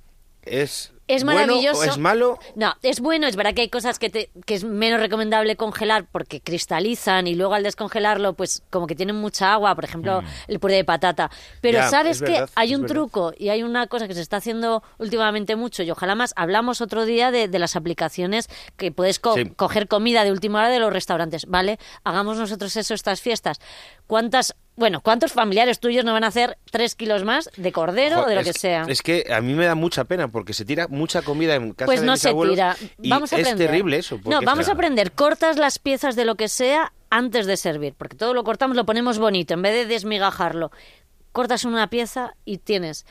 es. 0.51 0.93
Es 1.07 1.25
bueno 1.25 1.41
maravilloso. 1.41 1.81
o 1.81 1.85
es 1.85 1.97
malo. 1.97 2.39
No, 2.55 2.75
es 2.83 3.01
bueno, 3.01 3.27
es 3.27 3.35
verdad 3.35 3.55
que 3.55 3.63
hay 3.63 3.71
cosas 3.71 3.99
que, 3.99 4.11
te- 4.11 4.31
que 4.45 4.53
es 4.55 4.65
menos 4.65 5.01
recomendable 5.01 5.57
congelar 5.57 6.05
porque 6.13 6.43
cristalizan 6.43 7.27
y 7.27 7.35
luego 7.35 7.55
al 7.55 7.63
descongelarlo, 7.63 8.35
pues 8.35 8.63
como 8.69 8.87
que 8.87 8.95
tienen 8.95 9.17
mucha 9.17 9.55
agua, 9.55 9.75
por 9.75 9.85
ejemplo, 9.85 10.23
el 10.49 10.61
puré 10.61 10.75
de 10.75 10.85
patata. 10.85 11.31
Pero 11.63 11.79
Mm. 11.79 11.81
Ya, 11.81 11.89
sabes 11.89 12.21
es 12.21 12.29
que 12.29 12.45
hay 12.55 12.75
un 12.75 12.83
verdad. 12.83 12.95
truco 12.95 13.33
y 13.39 13.49
hay 13.49 13.63
una 13.63 13.87
cosa 13.87 14.07
que 14.07 14.13
se 14.13 14.21
está 14.21 14.37
haciendo 14.37 14.83
últimamente 14.99 15.57
mucho 15.57 15.83
y 15.83 15.91
ojalá 15.91 16.15
más. 16.15 16.35
Hablamos 16.37 16.83
otro 16.83 17.07
día 17.07 17.31
de, 17.31 17.49
de 17.49 17.59
las 17.59 17.75
aplicaciones 17.75 18.51
que 18.77 18.93
puedes 18.93 19.19
co- 19.19 19.35
Sí. 19.35 19.47
coger 19.57 19.89
comida 19.89 20.25
de 20.25 20.31
última 20.33 20.59
hora 20.59 20.69
de 20.69 20.79
los 20.79 20.93
restaurantes, 20.93 21.47
¿vale? 21.47 21.79
Hagamos 22.05 22.37
nosotros 22.37 22.77
eso 22.77 22.93
estas 22.93 23.23
fiestas. 23.23 23.61
¿Cuántas, 24.07 24.55
bueno, 24.79 25.01
cuántos 25.01 25.33
familiares 25.33 25.81
tuyos 25.81 26.05
no 26.05 26.13
van 26.13 26.25
a 26.25 26.29
hacer 26.29 26.57
tres 26.71 26.95
kilos 26.95 27.25
más 27.25 27.51
de 27.57 27.73
cordero 27.73 28.23
o 28.23 28.27
de 28.27 28.35
lo 28.37 28.41
es 28.41 28.47
que 28.47 28.53
sea? 28.53 28.85
Es 28.89 29.03
que 29.03 29.27
a 29.33 29.41
mí 29.41 29.55
me 29.55 29.67
da 29.67 29.75
mucha 29.75 30.05
pena 30.05 30.29
porque 30.29 30.53
se 30.53 30.65
tira 30.65 30.87
mucha 30.89 31.23
comida 31.23 31.55
en 31.57 31.73
casa 31.73 31.87
Pues 31.87 32.01
de 32.01 32.07
no 32.07 32.13
mis 32.13 32.21
se 32.23 32.29
abuelos 32.31 32.55
tira. 32.55 32.77
y 33.03 33.11
Vamos 33.11 33.33
a 33.33 33.37
es 33.37 33.43
aprender. 33.47 33.67
terrible 33.67 33.99
eso. 33.99 34.19
No, 34.25 34.39
es 34.41 34.45
vamos 34.47 34.69
a 34.69 34.73
aprender. 34.73 35.13
Cortas 35.13 35.57
las 35.59 35.79
piezas 35.79 36.17
de 36.17 36.25
lo 36.25 36.37
que 36.37 36.49
sea 36.49 36.93
antes 37.11 37.47
de 37.47 37.57
servir, 37.57 37.95
porque 37.99 38.17
todo 38.17 38.35
lo 38.35 38.45
cortamos, 38.45 38.77
lo 38.77 38.87
ponemos 38.87 39.19
bonito, 39.19 39.55
en 39.55 39.63
vez 39.63 39.75
de 39.75 39.87
desmigajarlo. 39.87 40.71
Cortas 41.33 41.65
una 41.65 41.89
pieza 41.91 42.35
y 42.45 42.59
tienes 42.59 43.05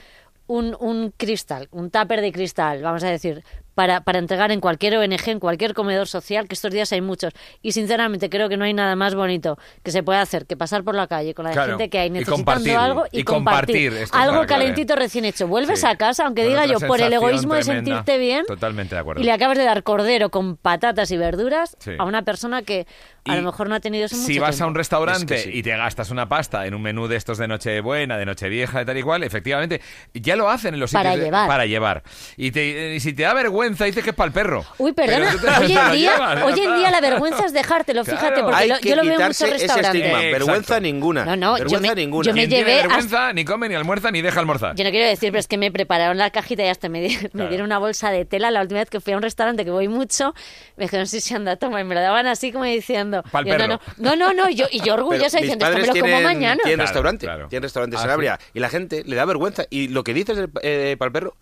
un, 0.47 0.75
un 0.79 1.11
cristal, 1.17 1.67
un 1.71 1.91
tupper 1.91 2.21
de 2.21 2.31
cristal, 2.31 2.81
vamos 2.81 3.03
a 3.03 3.09
decir, 3.09 3.43
para, 3.77 4.01
para 4.01 4.17
entregar 4.17 4.51
en 4.51 4.59
cualquier 4.59 4.97
ONG, 4.97 5.29
en 5.29 5.39
cualquier 5.39 5.75
comedor 5.75 6.07
social, 6.07 6.47
que 6.47 6.55
estos 6.55 6.71
días 6.71 6.91
hay 6.93 7.01
muchos. 7.01 7.31
Y 7.61 7.73
sinceramente 7.73 8.27
creo 8.27 8.49
que 8.49 8.57
no 8.57 8.65
hay 8.65 8.73
nada 8.73 8.95
más 8.95 9.13
bonito 9.13 9.59
que 9.83 9.91
se 9.91 10.01
pueda 10.01 10.19
hacer 10.19 10.47
que 10.47 10.57
pasar 10.57 10.83
por 10.83 10.95
la 10.95 11.05
calle 11.05 11.35
con 11.35 11.45
la 11.45 11.51
Claro, 11.51 11.73
gente 11.77 11.87
que 11.91 11.99
hay 11.99 12.07
y 12.07 12.09
necesitando 12.09 12.37
compartir, 12.43 12.75
algo 12.75 13.05
y, 13.11 13.19
y 13.19 13.23
compartir 13.23 13.93
esto, 13.93 14.17
algo 14.17 14.47
calentito 14.47 14.95
recién 14.95 15.25
hecho. 15.25 15.47
Vuelves 15.47 15.81
Sí. 15.81 15.85
a 15.85 15.95
casa, 15.95 16.25
aunque 16.25 16.41
Con 16.41 16.49
diga 16.49 16.65
yo, 16.65 16.79
por 16.87 16.99
el 16.99 17.13
egoísmo 17.13 17.53
de 17.53 17.61
tremenda. 17.61 17.97
sentirte 17.97 18.17
bien, 18.17 18.45
Totalmente 18.47 18.95
de 18.95 19.01
acuerdo. 19.01 19.21
y 19.21 19.25
le 19.25 19.31
acabas 19.31 19.59
de 19.59 19.63
dar 19.65 19.83
cordero 19.83 20.31
con 20.31 20.57
patatas 20.57 21.11
y 21.11 21.17
verduras 21.17 21.77
Sí. 21.79 21.91
a 21.99 22.03
una 22.03 22.23
persona 22.23 22.63
que 22.63 22.87
a 23.25 23.33
Y 23.33 23.41
lo 23.41 23.43
mejor 23.43 23.67
no 23.67 23.75
ha 23.75 23.79
tenido 23.81 24.05
eso 24.05 24.15
mucho 24.15 24.25
Si 24.25 24.39
vas 24.39 24.51
a 24.51 24.51
tiempo. 24.53 24.69
un 24.69 24.75
restaurante 24.75 25.35
Es 25.35 25.43
que 25.43 25.51
sí. 25.51 25.57
y 25.59 25.61
te 25.61 25.69
gastas 25.75 26.09
una 26.11 26.27
pasta 26.29 26.65
en 26.65 26.73
un 26.73 26.81
menú 26.81 27.07
de 27.09 27.17
estos 27.17 27.37
de 27.37 27.47
Nochebuena, 27.49 28.17
de 28.17 28.25
Nochevieja, 28.25 28.79
de 28.79 28.85
tal 28.85 28.97
y 28.97 29.03
cual, 29.03 29.21
efectivamente, 29.23 29.81
ya 30.13 30.35
lo 30.37 30.49
hacen 30.49 30.73
en 30.73 30.79
los 30.79 30.93
Para 30.93 31.09
sitios 31.11 31.19
de- 31.19 31.25
llevar. 31.25 31.47
para 31.47 31.65
llevar. 31.65 32.03
Y, 32.37 32.51
te- 32.51 32.95
y 32.95 32.99
si 33.01 33.11
te 33.13 33.23
da 33.23 33.33
vergüenza, 33.33 33.66
dices 33.69 34.03
que 34.03 34.09
es 34.11 34.15
para 34.15 34.27
el 34.27 34.33
perro. 34.33 34.65
Uy, 34.77 34.93
perdona, 34.93 35.35
Pero 35.41 35.53
hoy 35.59 35.61
en 35.63 35.67
día, 35.67 35.93
llevas, 36.11 36.43
hoy 36.43 36.59
en 36.59 36.75
día 36.77 36.91
la 36.91 37.01
vergüenza 37.01 37.45
es 37.45 37.53
dejártelo, 37.53 38.03
Claro. 38.03 38.19
fíjate, 38.19 38.41
porque 38.41 38.55
Hay 38.57 38.69
lo- 38.69 38.79
que 38.79 38.89
yo 38.89 38.95
lo 38.95 39.03
veo 39.03 39.13
en 39.13 39.21
muchos 39.21 39.41
ese 39.41 39.51
restaurantes. 39.51 40.01
Exacto. 40.05 40.31
Vergüenza 40.31 40.79
ninguna. 40.79 41.25
No, 41.25 41.35
no, 41.35 41.57
yo 41.57 41.63
vergüenza 41.63 41.95
me- 41.95 42.01
ninguna. 42.01 42.27
yo 42.27 42.33
me 42.33 42.47
llevé 42.47 42.75
vergüenza, 42.75 43.33
ni 43.33 43.45
come, 43.45 43.69
ni 43.69 43.75
almuerza, 43.75 44.11
ni 44.11 44.21
deja 44.21 44.39
almorzar. 44.39 44.75
Yo 44.75 44.83
no 44.83 44.89
quiero 44.91 45.07
decir, 45.07 45.31
pero 45.31 45.39
es 45.39 45.47
que 45.47 45.57
me 45.57 45.71
prepararon 45.71 46.17
la 46.17 46.29
cajita 46.31 46.63
y 46.63 46.67
hasta 46.67 46.89
me, 46.89 47.01
di- 47.01 47.17
me 47.33 47.47
dieron 47.49 47.65
una 47.65 47.77
bolsa 47.79 48.11
de 48.11 48.25
tela 48.25 48.51
la 48.51 48.61
última 48.61 48.79
vez 48.79 48.89
que 48.89 48.99
fui 48.99 49.13
a 49.13 49.17
un 49.17 49.23
restaurante 49.23 49.65
que 49.65 49.71
voy 49.71 49.87
mucho. 49.87 50.33
Me 50.77 50.85
dijeron, 50.85 51.07
sí, 51.07 51.21
sí, 51.21 51.33
anda, 51.33 51.55
toma. 51.57 51.81
Y 51.81 51.83
me 51.83 51.95
lo 51.95 52.01
daban 52.01 52.27
así 52.27 52.51
como 52.51 52.63
diciendo. 52.65 53.23
Pa'l 53.31 53.45
Yo, 53.45 53.53
no, 53.53 53.57
perro. 53.57 53.79
no, 53.97 54.15
no, 54.15 54.33
no, 54.33 54.33
no, 54.33 54.49
y 54.49 54.55
yo, 54.55 54.65
y 54.71 54.81
yo 54.81 54.93
orgullosa 54.93 55.39
diciendo, 55.39 55.65
esto 55.65 55.79
me 55.79 55.87
lo 55.87 55.93
como 56.01 56.21
mañana. 56.21 56.57
tienen 56.63 56.79
restaurante, 56.79 57.25
claro. 57.25 57.47
tienen 57.47 57.63
restaurante 57.63 57.95
en 57.95 57.99
Ah, 57.99 58.01
Sanabria 58.03 58.39
y 58.53 58.59
la 58.59 58.69
gente 58.69 59.03
le 59.05 59.15
da 59.15 59.25
vergüenza. 59.25 59.65
Y 59.69 59.87
lo 59.89 60.03
que 60.03 60.13
dices 60.13 60.37
para 60.53 60.65
el 61.07 61.11
perro 61.11 61.35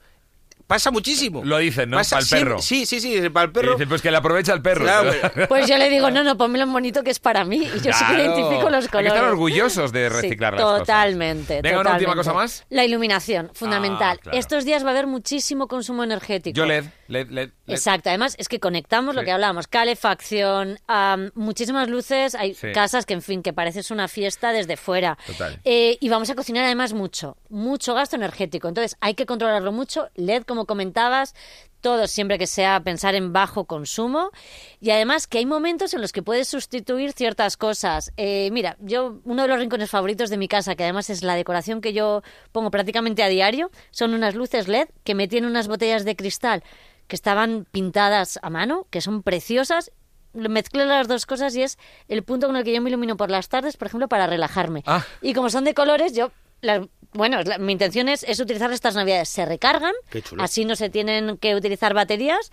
pasa 0.68 0.92
muchísimo. 0.92 1.44
Lo 1.44 1.58
dicen, 1.58 1.90
¿no? 1.90 1.98
Pasa 1.98 2.18
Pa'l 2.18 2.26
siempre- 2.26 2.50
perro. 2.52 2.62
Sí, 2.62 2.86
sí, 2.86 3.00
sí, 3.00 3.30
para 3.30 3.46
el 3.46 3.50
Y 3.52 3.54
perro. 3.54 3.72
dice, 3.74 3.88
pues 3.88 4.02
que 4.02 4.12
le 4.12 4.18
aprovecha 4.18 4.54
el 4.54 4.62
perro. 4.62 4.84
Claro, 4.84 5.12
pero- 5.34 5.48
Pues 5.48 5.68
yo 5.68 5.78
le 5.78 5.90
digo, 5.90 6.10
no, 6.12 6.24
no, 6.24 6.38
pónmelo 6.38 6.64
en 6.66 6.74
bonito 6.74 7.04
que 7.04 7.12
es 7.12 7.20
para 7.20 7.44
mí. 7.46 7.58
Y 7.58 7.80
yo 7.82 7.94
sí 7.94 8.06
que 8.06 8.14
Claro. 8.16 8.24
identifico 8.24 8.70
los 8.70 8.86
Hay 8.86 8.90
colores. 8.90 9.12
que 9.14 9.18
estar 9.18 9.32
orgullosos 9.32 9.92
de 9.92 10.10
Sí, 10.10 10.16
reciclar 10.22 10.54
las 10.54 10.62
cosas. 10.64 10.80
totalmente, 10.80 11.62
Venga, 11.62 11.80
una 11.82 11.94
última 11.94 12.16
cosa 12.16 12.34
más. 12.34 12.66
La 12.70 12.84
iluminación, 12.86 13.52
fundamental. 13.54 14.18
Ah, 14.20 14.22
claro. 14.22 14.38
Estos 14.38 14.66
días 14.66 14.84
va 14.84 14.90
a 14.90 14.92
haber 14.92 15.08
muchísimo 15.08 15.68
consumo 15.68 16.04
energético. 16.04 16.56
Yo 16.58 16.66
LED, 16.66 16.86
LED, 17.08 17.30
LED. 17.30 17.50
LED. 17.66 17.76
Exacto, 17.76 18.10
además 18.10 18.36
es 18.38 18.48
que 18.48 18.60
conectamos 18.60 19.16
lo 19.16 19.22
Sí. 19.22 19.26
que 19.26 19.32
hablábamos, 19.32 19.68
calefacción, 19.68 20.78
am, 20.88 21.32
muchísimas 21.36 21.90
luces, 21.90 22.36
hay 22.36 22.54
Sí. 22.54 22.68
casas 22.74 23.06
que 23.06 23.14
en 23.14 23.22
fin, 23.22 23.42
que 23.42 23.54
pareces 23.54 23.92
una 23.92 24.08
fiesta 24.08 24.52
desde 24.52 24.78
fuera. 24.78 25.18
Total. 25.26 25.60
Eh, 25.64 25.98
y 26.00 26.10
vamos 26.10 26.30
a 26.30 26.36
cocinar 26.36 26.64
además 26.66 26.94
mucho, 26.94 27.38
mucho 27.50 27.94
gasto 27.94 28.16
energético, 28.16 28.68
entonces 28.68 28.96
hay 29.02 29.16
que 29.16 29.26
controlarlo 29.26 29.72
mucho, 29.72 30.10
LED 30.16 30.44
como 30.56 30.66
comentabas, 30.66 31.36
todo 31.82 32.08
siempre 32.08 32.40
que 32.40 32.48
sea 32.48 32.80
pensar 32.80 33.14
en 33.14 33.34
bajo 33.34 33.66
consumo 33.66 34.32
y 34.80 34.90
además 34.90 35.28
que 35.28 35.38
hay 35.38 35.46
momentos 35.46 35.94
en 35.94 36.02
los 36.02 36.12
que 36.12 36.24
puedes 36.24 36.48
sustituir 36.48 37.12
ciertas 37.12 37.58
cosas. 37.58 38.12
Eh, 38.18 38.50
mira, 38.52 38.78
yo 38.80 39.20
uno 39.26 39.44
de 39.44 39.48
los 39.50 39.60
rincones 39.60 39.90
favoritos 39.90 40.30
de 40.30 40.38
mi 40.38 40.48
casa, 40.48 40.76
que 40.76 40.84
además 40.84 41.10
es 41.10 41.24
la 41.24 41.36
decoración 41.36 41.82
que 41.82 41.94
yo 41.94 42.24
pongo 42.52 42.72
prácticamente 42.72 43.22
a 43.22 43.28
diario, 43.28 43.70
son 43.92 44.14
unas 44.14 44.34
luces 44.34 44.68
LED 44.68 44.88
que 45.04 45.14
metí 45.14 45.38
en 45.38 45.46
unas 45.46 45.68
botellas 45.68 46.06
de 46.06 46.16
cristal 46.16 46.64
que 47.08 47.16
estaban 47.16 47.68
pintadas 47.70 48.40
a 48.42 48.50
mano, 48.50 48.88
que 48.90 49.02
son 49.02 49.22
preciosas. 49.22 49.92
Mezclé 50.34 50.86
las 50.86 51.08
dos 51.08 51.26
cosas 51.26 51.56
y 51.56 51.62
es 51.64 51.78
el 52.08 52.24
punto 52.24 52.48
con 52.48 52.56
el 52.56 52.64
que 52.64 52.74
yo 52.74 52.82
me 52.82 52.90
ilumino 52.90 53.16
por 53.16 53.30
las 53.30 53.48
tardes, 53.48 53.78
por 53.78 53.88
ejemplo, 53.88 54.08
para 54.08 54.26
relajarme. 54.26 54.84
Ah. 54.88 55.06
Y 55.22 55.34
como 55.34 55.50
son 55.50 55.66
de 55.66 55.74
colores, 55.74 56.14
yo 56.14 56.32
las- 56.66 56.88
bueno, 57.14 57.42
la- 57.44 57.58
mi 57.60 57.72
intención 57.72 58.10
es, 58.10 58.24
es 58.24 58.40
utilizar 58.40 58.72
estas 58.74 58.96
navidades. 58.96 59.30
Se 59.30 59.46
recargan, 59.46 59.94
así 60.40 60.66
no 60.66 60.76
se 60.76 60.90
tienen 60.90 61.38
que 61.38 61.56
utilizar 61.56 61.94
baterías. 61.94 62.52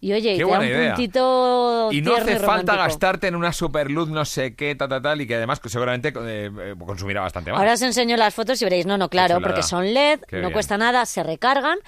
Y 0.00 0.12
oye, 0.12 0.34
y 0.34 0.38
Qué 0.38 0.44
te 0.44 0.50
da 0.52 0.58
un 0.60 0.64
idea. 0.64 0.94
puntito 0.94 1.88
Y 1.90 2.02
no 2.02 2.14
hace 2.14 2.38
falta 2.38 2.76
gastarte 2.76 3.26
en 3.26 3.34
una 3.34 3.52
superluz 3.52 4.08
no 4.08 4.24
sé 4.24 4.54
qué, 4.54 4.76
tal, 4.76 4.88
tal, 4.88 5.02
tal, 5.02 5.20
y 5.20 5.26
que 5.26 5.34
además 5.34 5.60
seguramente 5.64 6.12
eh, 6.14 6.50
eh, 6.60 6.74
consumirá 6.86 7.20
bastante 7.22 7.50
más. 7.50 7.58
Ahora 7.58 7.72
os 7.72 7.82
enseño 7.82 8.16
las 8.16 8.32
fotos 8.32 8.62
y 8.62 8.64
veréis, 8.64 8.86
no, 8.86 8.96
no, 8.96 9.08
claro, 9.08 9.40
porque 9.40 9.64
son 9.64 9.92
LED, 9.92 10.20
Qué 10.28 10.36
no 10.36 10.42
bien. 10.42 10.52
cuesta 10.52 10.78
nada, 10.78 11.04
se 11.04 11.24
recargan. 11.24 11.78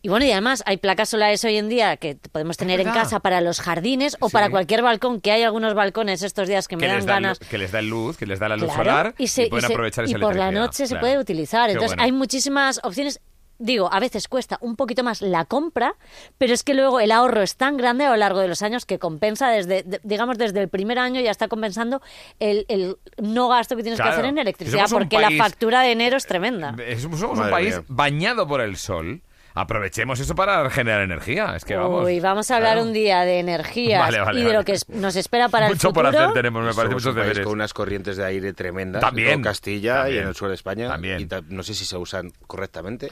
Y 0.00 0.08
bueno, 0.10 0.24
y 0.26 0.30
además 0.30 0.62
hay 0.64 0.76
placas 0.76 1.08
solares 1.08 1.44
hoy 1.44 1.56
en 1.56 1.68
día 1.68 1.96
que 1.96 2.16
podemos 2.30 2.56
tener 2.56 2.80
en 2.80 2.88
casa 2.90 3.18
para 3.18 3.40
los 3.40 3.60
jardines 3.60 4.16
o 4.20 4.28
Sí. 4.28 4.32
para 4.32 4.48
cualquier 4.48 4.80
balcón, 4.82 5.20
que 5.20 5.32
hay 5.32 5.42
algunos 5.42 5.74
balcones 5.74 6.22
estos 6.22 6.46
días 6.46 6.68
que 6.68 6.76
me 6.76 6.82
que, 6.82 6.88
dan 6.88 7.00
da 7.06 7.14
ganas. 7.14 7.38
que 7.40 7.58
les 7.58 7.72
da 7.72 7.82
luz, 7.82 8.16
que 8.16 8.24
les 8.26 8.38
da 8.38 8.48
la 8.48 8.56
luz 8.56 8.66
Claro, 8.72 8.78
solar 8.84 9.14
y, 9.18 9.26
se- 9.26 9.48
pueden 9.48 9.64
y 9.64 9.66
se- 9.66 9.72
aprovechar 9.72 10.04
y 10.06 10.10
esa 10.10 10.18
por 10.20 10.36
la 10.36 10.52
noche 10.52 10.86
se 10.86 10.96
puede 10.96 11.18
utilizar. 11.18 11.68
Entonces 11.70 11.90
bueno. 11.96 12.02
hay 12.04 12.12
muchísimas 12.12 12.80
opciones. 12.84 13.20
Digo, 13.60 13.92
a 13.92 13.98
veces 13.98 14.28
cuesta 14.28 14.56
un 14.60 14.76
poquito 14.76 15.02
más 15.02 15.20
la 15.20 15.44
compra, 15.44 15.96
pero 16.38 16.54
es 16.54 16.62
que 16.62 16.74
luego 16.74 17.00
el 17.00 17.10
ahorro 17.10 17.42
es 17.42 17.56
tan 17.56 17.76
grande 17.76 18.04
a 18.04 18.10
lo 18.10 18.16
largo 18.16 18.38
de 18.38 18.46
los 18.46 18.62
años 18.62 18.86
que 18.86 19.00
compensa 19.00 19.48
desde, 19.50 19.82
de- 19.82 20.00
digamos, 20.04 20.38
desde 20.38 20.60
el 20.60 20.68
primer 20.68 21.00
año 21.00 21.20
ya 21.20 21.32
está 21.32 21.48
compensando 21.48 22.00
el, 22.38 22.66
el 22.68 22.98
no 23.20 23.48
gasto 23.48 23.74
que 23.74 23.82
tienes 23.82 23.98
Claro. 23.98 24.12
que 24.12 24.18
hacer 24.20 24.26
en 24.26 24.38
electricidad, 24.38 24.86
porque 24.88 25.16
país- 25.16 25.36
la 25.36 25.44
factura 25.44 25.80
de 25.82 25.90
enero 25.90 26.16
es 26.16 26.26
tremenda. 26.26 26.76
Somos 27.00 27.20
un 27.22 27.36
Madre 27.36 27.50
país 27.50 27.74
mía. 27.74 27.84
bañado 27.88 28.46
por 28.46 28.60
el 28.60 28.76
sol. 28.76 29.22
Aprovechemos 29.60 30.20
eso 30.20 30.34
para 30.34 30.68
generar 30.70 31.02
energía. 31.02 31.54
Es 31.56 31.64
que 31.64 31.76
vamos. 31.76 32.04
Uy, 32.06 32.20
vamos 32.20 32.50
a 32.50 32.56
hablar 32.56 32.74
Claro. 32.74 32.86
un 32.86 32.92
día 32.92 33.20
de 33.22 33.38
Vale, 33.98 34.20
vale, 34.20 34.40
y 34.40 34.42
de 34.42 34.48
vale. 34.48 34.58
lo 34.58 34.64
que 34.64 34.76
nos 34.88 35.16
espera 35.16 35.48
para 35.48 35.68
Mucho 35.68 35.88
el 35.88 35.94
por 35.94 36.04
futuro. 36.06 36.24
hacer 36.24 36.34
tenemos, 36.34 36.64
me 36.64 36.74
parece 36.74 36.94
muchos 36.94 37.14
deberes. 37.14 37.44
con 37.44 37.52
unas 37.54 37.74
corrientes 37.74 38.16
de 38.16 38.24
aire 38.24 38.52
tremendas 38.52 39.00
También. 39.00 39.28
en 39.30 39.42
todo 39.42 39.50
Castilla 39.50 40.08
y 40.10 40.18
en 40.18 40.28
el 40.28 40.34
sur 40.34 40.48
de 40.48 40.54
España. 40.54 40.88
También. 40.88 41.20
Y 41.20 41.26
ta- 41.26 41.42
no 41.48 41.62
sé 41.62 41.74
si 41.74 41.84
se 41.84 41.96
usan 41.96 42.32
correctamente. 42.46 43.08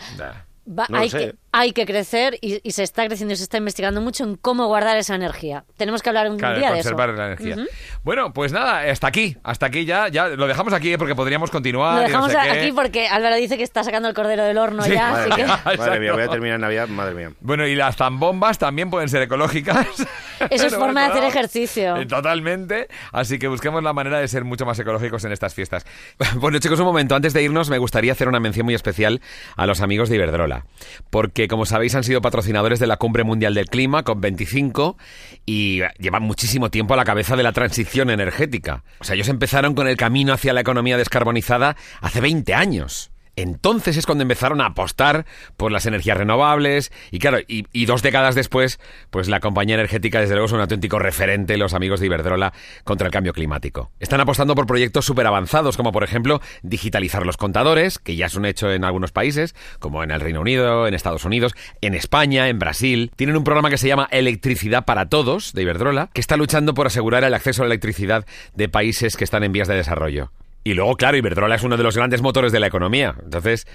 Va- 0.68 0.86
No 0.88 0.96
lo 0.96 1.02
hay, 1.02 1.10
sé. 1.10 1.18
que, 1.18 1.34
hay 1.58 1.72
que 1.72 1.86
crecer 1.86 2.36
y, 2.42 2.60
y 2.62 2.72
se 2.72 2.82
está 2.82 3.06
creciendo 3.06 3.32
y 3.32 3.36
se 3.38 3.44
está 3.44 3.56
investigando 3.56 4.02
mucho 4.02 4.24
en 4.24 4.36
cómo 4.36 4.66
guardar 4.66 4.98
esa 4.98 5.14
energía. 5.14 5.64
Tenemos 5.78 6.02
que 6.02 6.10
hablar 6.10 6.30
un 6.30 6.36
Claro, 6.36 6.58
día 6.58 6.70
de 6.70 6.80
eso. 6.80 6.90
conservar 6.90 7.16
la 7.16 7.26
energía. 7.34 7.56
Bueno, 8.04 8.34
pues 8.34 8.52
nada, 8.52 8.80
hasta 8.90 9.06
aquí. 9.06 9.38
Hasta 9.42 9.64
aquí 9.64 9.86
ya. 9.86 10.08
ya 10.08 10.28
lo 10.28 10.46
dejamos 10.46 10.74
aquí 10.74 10.92
¿eh? 10.92 10.98
porque 10.98 11.14
podríamos 11.14 11.50
continuar. 11.50 11.94
Lo 11.94 12.00
no 12.02 12.06
dejamos 12.08 12.30
qué. 12.30 12.36
aquí 12.38 12.72
porque 12.72 13.08
Álvaro 13.08 13.36
dice 13.36 13.56
que 13.56 13.62
está 13.62 13.82
sacando 13.84 14.06
el 14.08 14.14
cordero 14.14 14.44
del 14.44 14.58
horno 14.58 14.82
Sí. 14.82 14.92
ya, 14.92 15.10
Madre 15.10 15.30
así 15.30 15.30
que... 15.40 15.44
mía, 15.46 15.56
madre 15.64 15.74
Exacto. 15.76 16.00
mía, 16.00 16.12
voy 16.12 16.22
a 16.22 16.28
terminar 16.28 16.60
Navidad, 16.60 16.88
madre 16.88 17.14
mía. 17.14 17.30
Bueno, 17.40 17.66
y 17.66 17.74
las 17.74 17.96
zambombas 17.96 18.58
también 18.58 18.90
pueden 18.90 19.08
ser 19.08 19.22
ecológicas. 19.22 19.86
Eso 20.50 20.66
es 20.66 20.72
No 20.76 20.78
forma 20.78 21.04
de 21.06 21.12
hacer 21.12 21.24
ejercicio. 21.24 21.96
Eh, 21.96 22.04
Totalmente. 22.04 22.88
Así 23.12 23.38
que 23.38 23.48
busquemos 23.48 23.82
la 23.82 23.94
manera 23.94 24.18
de 24.20 24.28
ser 24.28 24.44
mucho 24.44 24.66
más 24.66 24.78
ecológicos 24.78 25.24
en 25.24 25.32
estas 25.32 25.54
fiestas. 25.54 25.86
Bueno, 26.34 26.58
chicos, 26.58 26.78
un 26.80 26.84
momento. 26.84 27.14
Antes 27.14 27.32
de 27.32 27.42
irnos, 27.42 27.70
me 27.70 27.78
gustaría 27.78 28.12
hacer 28.12 28.28
una 28.28 28.40
mención 28.40 28.66
muy 28.66 28.74
especial 28.74 29.22
a 29.56 29.64
los 29.66 29.80
amigos 29.80 30.10
de 30.10 30.16
Iberdrola. 30.16 30.66
Porque, 31.08 31.45
como 31.48 31.66
sabéis, 31.66 31.94
han 31.94 32.04
sido 32.04 32.20
patrocinadores 32.20 32.78
de 32.78 32.86
la 32.86 32.96
Cumbre 32.96 33.24
Mundial 33.24 33.54
del 33.54 33.66
Clima, 33.66 34.04
COP25, 34.04 34.96
y 35.44 35.80
llevan 35.98 36.22
muchísimo 36.22 36.70
tiempo 36.70 36.94
a 36.94 36.96
la 36.96 37.04
cabeza 37.04 37.36
de 37.36 37.42
la 37.42 37.52
transición 37.52 38.10
energética. 38.10 38.84
O 39.00 39.04
sea, 39.04 39.14
ellos 39.14 39.28
empezaron 39.28 39.74
con 39.74 39.88
el 39.88 39.96
camino 39.96 40.32
hacia 40.32 40.52
la 40.52 40.60
economía 40.60 40.96
descarbonizada 40.96 41.76
hace 42.00 42.20
20 42.20 42.54
años. 42.54 43.10
Entonces 43.36 43.98
es 43.98 44.06
cuando 44.06 44.22
empezaron 44.22 44.62
a 44.62 44.66
apostar 44.66 45.26
por 45.58 45.70
las 45.70 45.84
energías 45.84 46.16
renovables 46.16 46.90
y 47.10 47.18
claro, 47.18 47.38
y, 47.46 47.86
dos 47.86 48.02
décadas 48.02 48.34
después, 48.34 48.80
pues 49.10 49.28
la 49.28 49.40
compañía 49.40 49.74
energética 49.74 50.20
desde 50.20 50.34
luego 50.34 50.46
es 50.46 50.52
un 50.52 50.60
auténtico 50.60 50.98
referente, 50.98 51.58
los 51.58 51.74
amigos 51.74 52.00
de 52.00 52.06
Iberdrola, 52.06 52.54
contra 52.84 53.06
el 53.06 53.12
cambio 53.12 53.34
climático. 53.34 53.92
Están 54.00 54.20
apostando 54.20 54.54
por 54.54 54.66
proyectos 54.66 55.04
súper 55.04 55.26
avanzados, 55.26 55.76
como 55.76 55.92
por 55.92 56.02
ejemplo 56.02 56.40
digitalizar 56.62 57.26
los 57.26 57.36
contadores, 57.36 57.98
que 57.98 58.16
ya 58.16 58.26
es 58.26 58.34
un 58.34 58.46
hecho 58.46 58.72
en 58.72 58.84
algunos 58.84 59.12
países, 59.12 59.54
como 59.78 60.02
en 60.02 60.10
el 60.10 60.20
Reino 60.20 60.40
Unido, 60.40 60.88
en 60.88 60.94
Estados 60.94 61.24
Unidos, 61.24 61.54
en 61.82 61.94
España, 61.94 62.48
en 62.48 62.58
Brasil. 62.58 63.12
Tienen 63.16 63.36
un 63.36 63.44
programa 63.44 63.68
que 63.68 63.78
se 63.78 63.88
llama 63.88 64.08
Electricidad 64.10 64.86
para 64.86 65.10
Todos, 65.10 65.52
de 65.52 65.62
Iberdrola, 65.62 66.08
que 66.14 66.20
está 66.22 66.36
luchando 66.38 66.72
por 66.72 66.86
asegurar 66.86 67.22
el 67.22 67.34
acceso 67.34 67.62
a 67.62 67.66
la 67.66 67.74
electricidad 67.74 68.26
de 68.54 68.68
países 68.68 69.16
que 69.16 69.24
están 69.24 69.44
en 69.44 69.52
vías 69.52 69.68
de 69.68 69.74
desarrollo. 69.74 70.32
Y 70.66 70.74
luego, 70.74 70.96
claro, 70.96 71.16
Iberdrola 71.16 71.54
es 71.54 71.62
uno 71.62 71.76
de 71.76 71.84
los 71.84 71.96
grandes 71.96 72.22
motores 72.22 72.50
de 72.50 72.58
la 72.58 72.66
economía. 72.66 73.14
Entonces, 73.22 73.68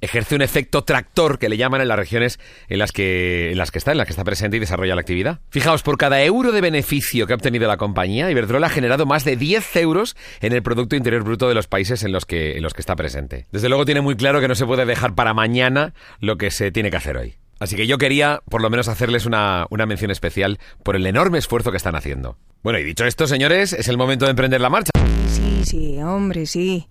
ejerce 0.00 0.36
un 0.36 0.42
efecto 0.42 0.84
tractor 0.84 1.40
que 1.40 1.48
le 1.48 1.56
llaman 1.56 1.80
en 1.80 1.88
las 1.88 1.98
regiones 1.98 2.38
en 2.68 2.78
las 2.78 2.92
que, 2.92 3.50
en 3.50 3.58
las 3.58 3.72
que 3.72 3.78
está, 3.78 3.90
en 3.90 3.98
las 3.98 4.06
que 4.06 4.12
está 4.12 4.22
presente 4.22 4.56
y 4.56 4.60
desarrolla 4.60 4.94
la 4.94 5.00
actividad. 5.00 5.40
Fijaos, 5.50 5.82
por 5.82 5.98
cada 5.98 6.22
euro 6.22 6.52
de 6.52 6.60
beneficio 6.60 7.26
que 7.26 7.32
ha 7.32 7.36
obtenido 7.36 7.66
la 7.66 7.78
compañía, 7.78 8.30
Iberdrola 8.30 8.68
ha 8.68 8.70
generado 8.70 9.06
más 9.06 9.24
de 9.24 9.36
10 9.36 9.74
euros 9.74 10.16
en 10.40 10.52
el 10.52 10.62
Producto 10.62 10.94
Interior 10.94 11.24
Bruto 11.24 11.48
de 11.48 11.54
los 11.54 11.66
países 11.66 12.04
en 12.04 12.12
los 12.12 12.26
que, 12.26 12.56
en 12.56 12.62
los 12.62 12.74
que 12.74 12.80
está 12.80 12.94
presente. 12.94 13.46
Desde 13.50 13.68
luego 13.68 13.84
tiene 13.84 14.00
muy 14.00 14.14
claro 14.14 14.40
que 14.40 14.46
no 14.46 14.54
se 14.54 14.66
puede 14.66 14.86
dejar 14.86 15.16
para 15.16 15.34
mañana 15.34 15.94
lo 16.20 16.36
que 16.36 16.52
se 16.52 16.70
tiene 16.70 16.92
que 16.92 16.96
hacer 16.96 17.16
hoy. 17.16 17.38
Así 17.58 17.76
que 17.76 17.86
yo 17.86 17.98
quería, 17.98 18.40
por 18.50 18.60
lo 18.60 18.70
menos, 18.70 18.88
hacerles 18.88 19.24
una, 19.26 19.66
una 19.70 19.86
mención 19.86 20.10
especial 20.10 20.58
por 20.82 20.96
el 20.96 21.06
enorme 21.06 21.38
esfuerzo 21.38 21.70
que 21.70 21.78
están 21.78 21.96
haciendo. 21.96 22.36
Bueno, 22.62 22.78
y 22.78 22.84
dicho 22.84 23.04
esto, 23.04 23.26
señores, 23.26 23.72
es 23.72 23.88
el 23.88 23.96
momento 23.96 24.26
de 24.26 24.32
emprender 24.32 24.60
la 24.60 24.70
marcha. 24.70 24.90
Sí, 25.28 25.62
sí, 25.64 25.98
hombre, 26.02 26.46
sí. 26.46 26.88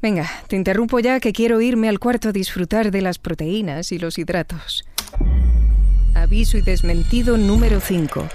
Venga, 0.00 0.28
te 0.48 0.56
interrumpo 0.56 1.00
ya 1.00 1.20
que 1.20 1.32
quiero 1.32 1.60
irme 1.60 1.88
al 1.88 1.98
cuarto 1.98 2.28
a 2.28 2.32
disfrutar 2.32 2.90
de 2.90 3.02
las 3.02 3.18
proteínas 3.18 3.92
y 3.92 3.98
los 3.98 4.18
hidratos. 4.18 4.84
Aviso 6.14 6.56
y 6.58 6.62
desmentido 6.62 7.36
número 7.36 7.80
5. 7.80 8.28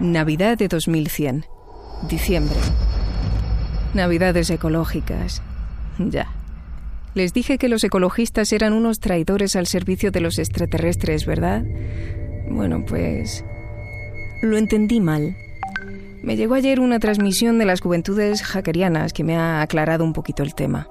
Navidad 0.00 0.58
de 0.58 0.68
2100. 0.68 1.46
Diciembre. 2.08 2.56
Navidades 3.94 4.50
ecológicas. 4.50 5.42
Ya. 5.98 6.35
Les 7.16 7.32
dije 7.32 7.56
que 7.56 7.70
los 7.70 7.82
ecologistas 7.82 8.52
eran 8.52 8.74
unos 8.74 9.00
traidores 9.00 9.56
al 9.56 9.66
servicio 9.66 10.10
de 10.10 10.20
los 10.20 10.38
extraterrestres, 10.38 11.24
¿verdad? 11.24 11.64
Bueno, 12.46 12.84
pues... 12.86 13.42
Lo 14.42 14.58
entendí 14.58 15.00
mal. 15.00 15.34
Me 16.22 16.36
llegó 16.36 16.56
ayer 16.56 16.78
una 16.78 16.98
transmisión 16.98 17.56
de 17.56 17.64
las 17.64 17.80
juventudes 17.80 18.42
hackerianas 18.42 19.14
que 19.14 19.24
me 19.24 19.34
ha 19.34 19.62
aclarado 19.62 20.04
un 20.04 20.12
poquito 20.12 20.42
el 20.42 20.54
tema. 20.54 20.90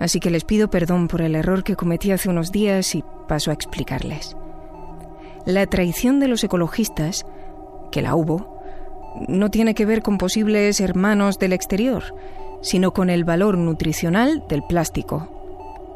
Así 0.00 0.20
que 0.20 0.30
les 0.30 0.44
pido 0.44 0.70
perdón 0.70 1.06
por 1.06 1.20
el 1.20 1.34
error 1.34 1.64
que 1.64 1.76
cometí 1.76 2.12
hace 2.12 2.30
unos 2.30 2.50
días 2.50 2.94
y 2.94 3.04
paso 3.28 3.50
a 3.50 3.54
explicarles. 3.54 4.34
La 5.44 5.66
traición 5.66 6.18
de 6.18 6.28
los 6.28 6.42
ecologistas, 6.44 7.26
que 7.90 8.00
la 8.00 8.14
hubo, 8.14 8.58
no 9.28 9.50
tiene 9.50 9.74
que 9.74 9.84
ver 9.84 10.00
con 10.00 10.16
posibles 10.16 10.80
hermanos 10.80 11.38
del 11.38 11.52
exterior, 11.52 12.04
sino 12.62 12.94
con 12.94 13.10
el 13.10 13.24
valor 13.24 13.58
nutricional 13.58 14.44
del 14.48 14.62
plástico. 14.62 15.41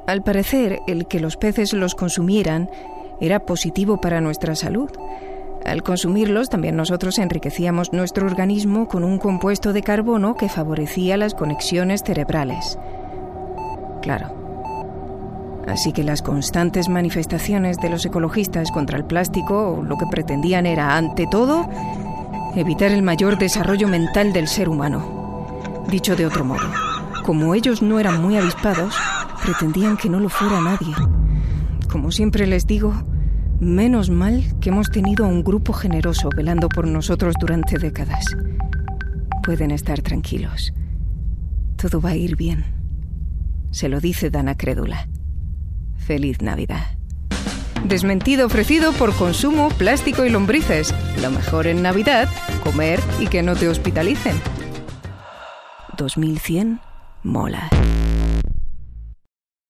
Al 0.06 0.22
parecer, 0.22 0.80
el 0.86 1.06
que 1.08 1.18
los 1.18 1.36
peces 1.36 1.72
los 1.72 1.94
consumieran 1.94 2.70
era 3.20 3.40
positivo 3.40 4.00
para 4.00 4.20
nuestra 4.20 4.54
salud. 4.54 4.90
Al 5.64 5.82
consumirlos, 5.82 6.48
también 6.48 6.76
nosotros 6.76 7.18
enriquecíamos 7.18 7.92
nuestro 7.92 8.26
organismo 8.26 8.86
con 8.86 9.02
un 9.02 9.18
compuesto 9.18 9.72
de 9.72 9.82
carbono 9.82 10.36
que 10.36 10.48
favorecía 10.48 11.16
las 11.16 11.34
conexiones 11.34 12.04
cerebrales. 12.04 12.78
Claro. 14.00 14.46
Así 15.66 15.92
que 15.92 16.04
las 16.04 16.22
constantes 16.22 16.88
manifestaciones 16.88 17.78
de 17.78 17.90
los 17.90 18.06
ecologistas 18.06 18.70
contra 18.70 18.96
el 18.96 19.04
plástico 19.04 19.82
lo 19.84 19.98
que 19.98 20.06
pretendían 20.06 20.66
era, 20.66 20.96
ante 20.96 21.26
todo, 21.28 21.68
evitar 22.54 22.92
el 22.92 23.02
mayor 23.02 23.36
desarrollo 23.38 23.88
mental 23.88 24.32
del 24.32 24.46
ser 24.46 24.68
humano. 24.68 25.44
Dicho 25.88 26.14
de 26.14 26.26
otro 26.26 26.44
modo, 26.44 26.68
como 27.24 27.54
ellos 27.56 27.82
no 27.82 27.98
eran 27.98 28.22
muy 28.22 28.36
avispados, 28.36 28.94
pretendían 29.46 29.96
que 29.96 30.08
no 30.08 30.18
lo 30.18 30.28
fuera 30.28 30.60
nadie. 30.60 30.92
Como 31.88 32.10
siempre 32.10 32.48
les 32.48 32.66
digo, 32.66 32.92
menos 33.60 34.10
mal 34.10 34.42
que 34.60 34.70
hemos 34.70 34.90
tenido 34.90 35.24
a 35.24 35.28
un 35.28 35.44
grupo 35.44 35.72
generoso 35.72 36.30
velando 36.36 36.68
por 36.68 36.88
nosotros 36.88 37.36
durante 37.38 37.78
décadas. 37.78 38.24
Pueden 39.44 39.70
estar 39.70 40.02
tranquilos. 40.02 40.72
Todo 41.76 42.00
va 42.00 42.10
a 42.10 42.16
ir 42.16 42.34
bien. 42.34 42.64
Se 43.70 43.88
lo 43.88 44.00
dice 44.00 44.30
Dana 44.30 44.56
Crédula. 44.56 45.06
Feliz 45.96 46.42
Navidad. 46.42 46.98
Desmentido 47.84 48.46
ofrecido 48.46 48.92
por 48.94 49.14
consumo, 49.14 49.68
plástico 49.68 50.24
y 50.24 50.30
lombrices. 50.30 50.92
Lo 51.22 51.30
mejor 51.30 51.68
en 51.68 51.82
Navidad, 51.82 52.28
comer 52.64 52.98
y 53.20 53.28
que 53.28 53.44
no 53.44 53.54
te 53.54 53.68
hospitalicen. 53.68 54.34
2100 55.96 56.80
mola. 57.22 57.70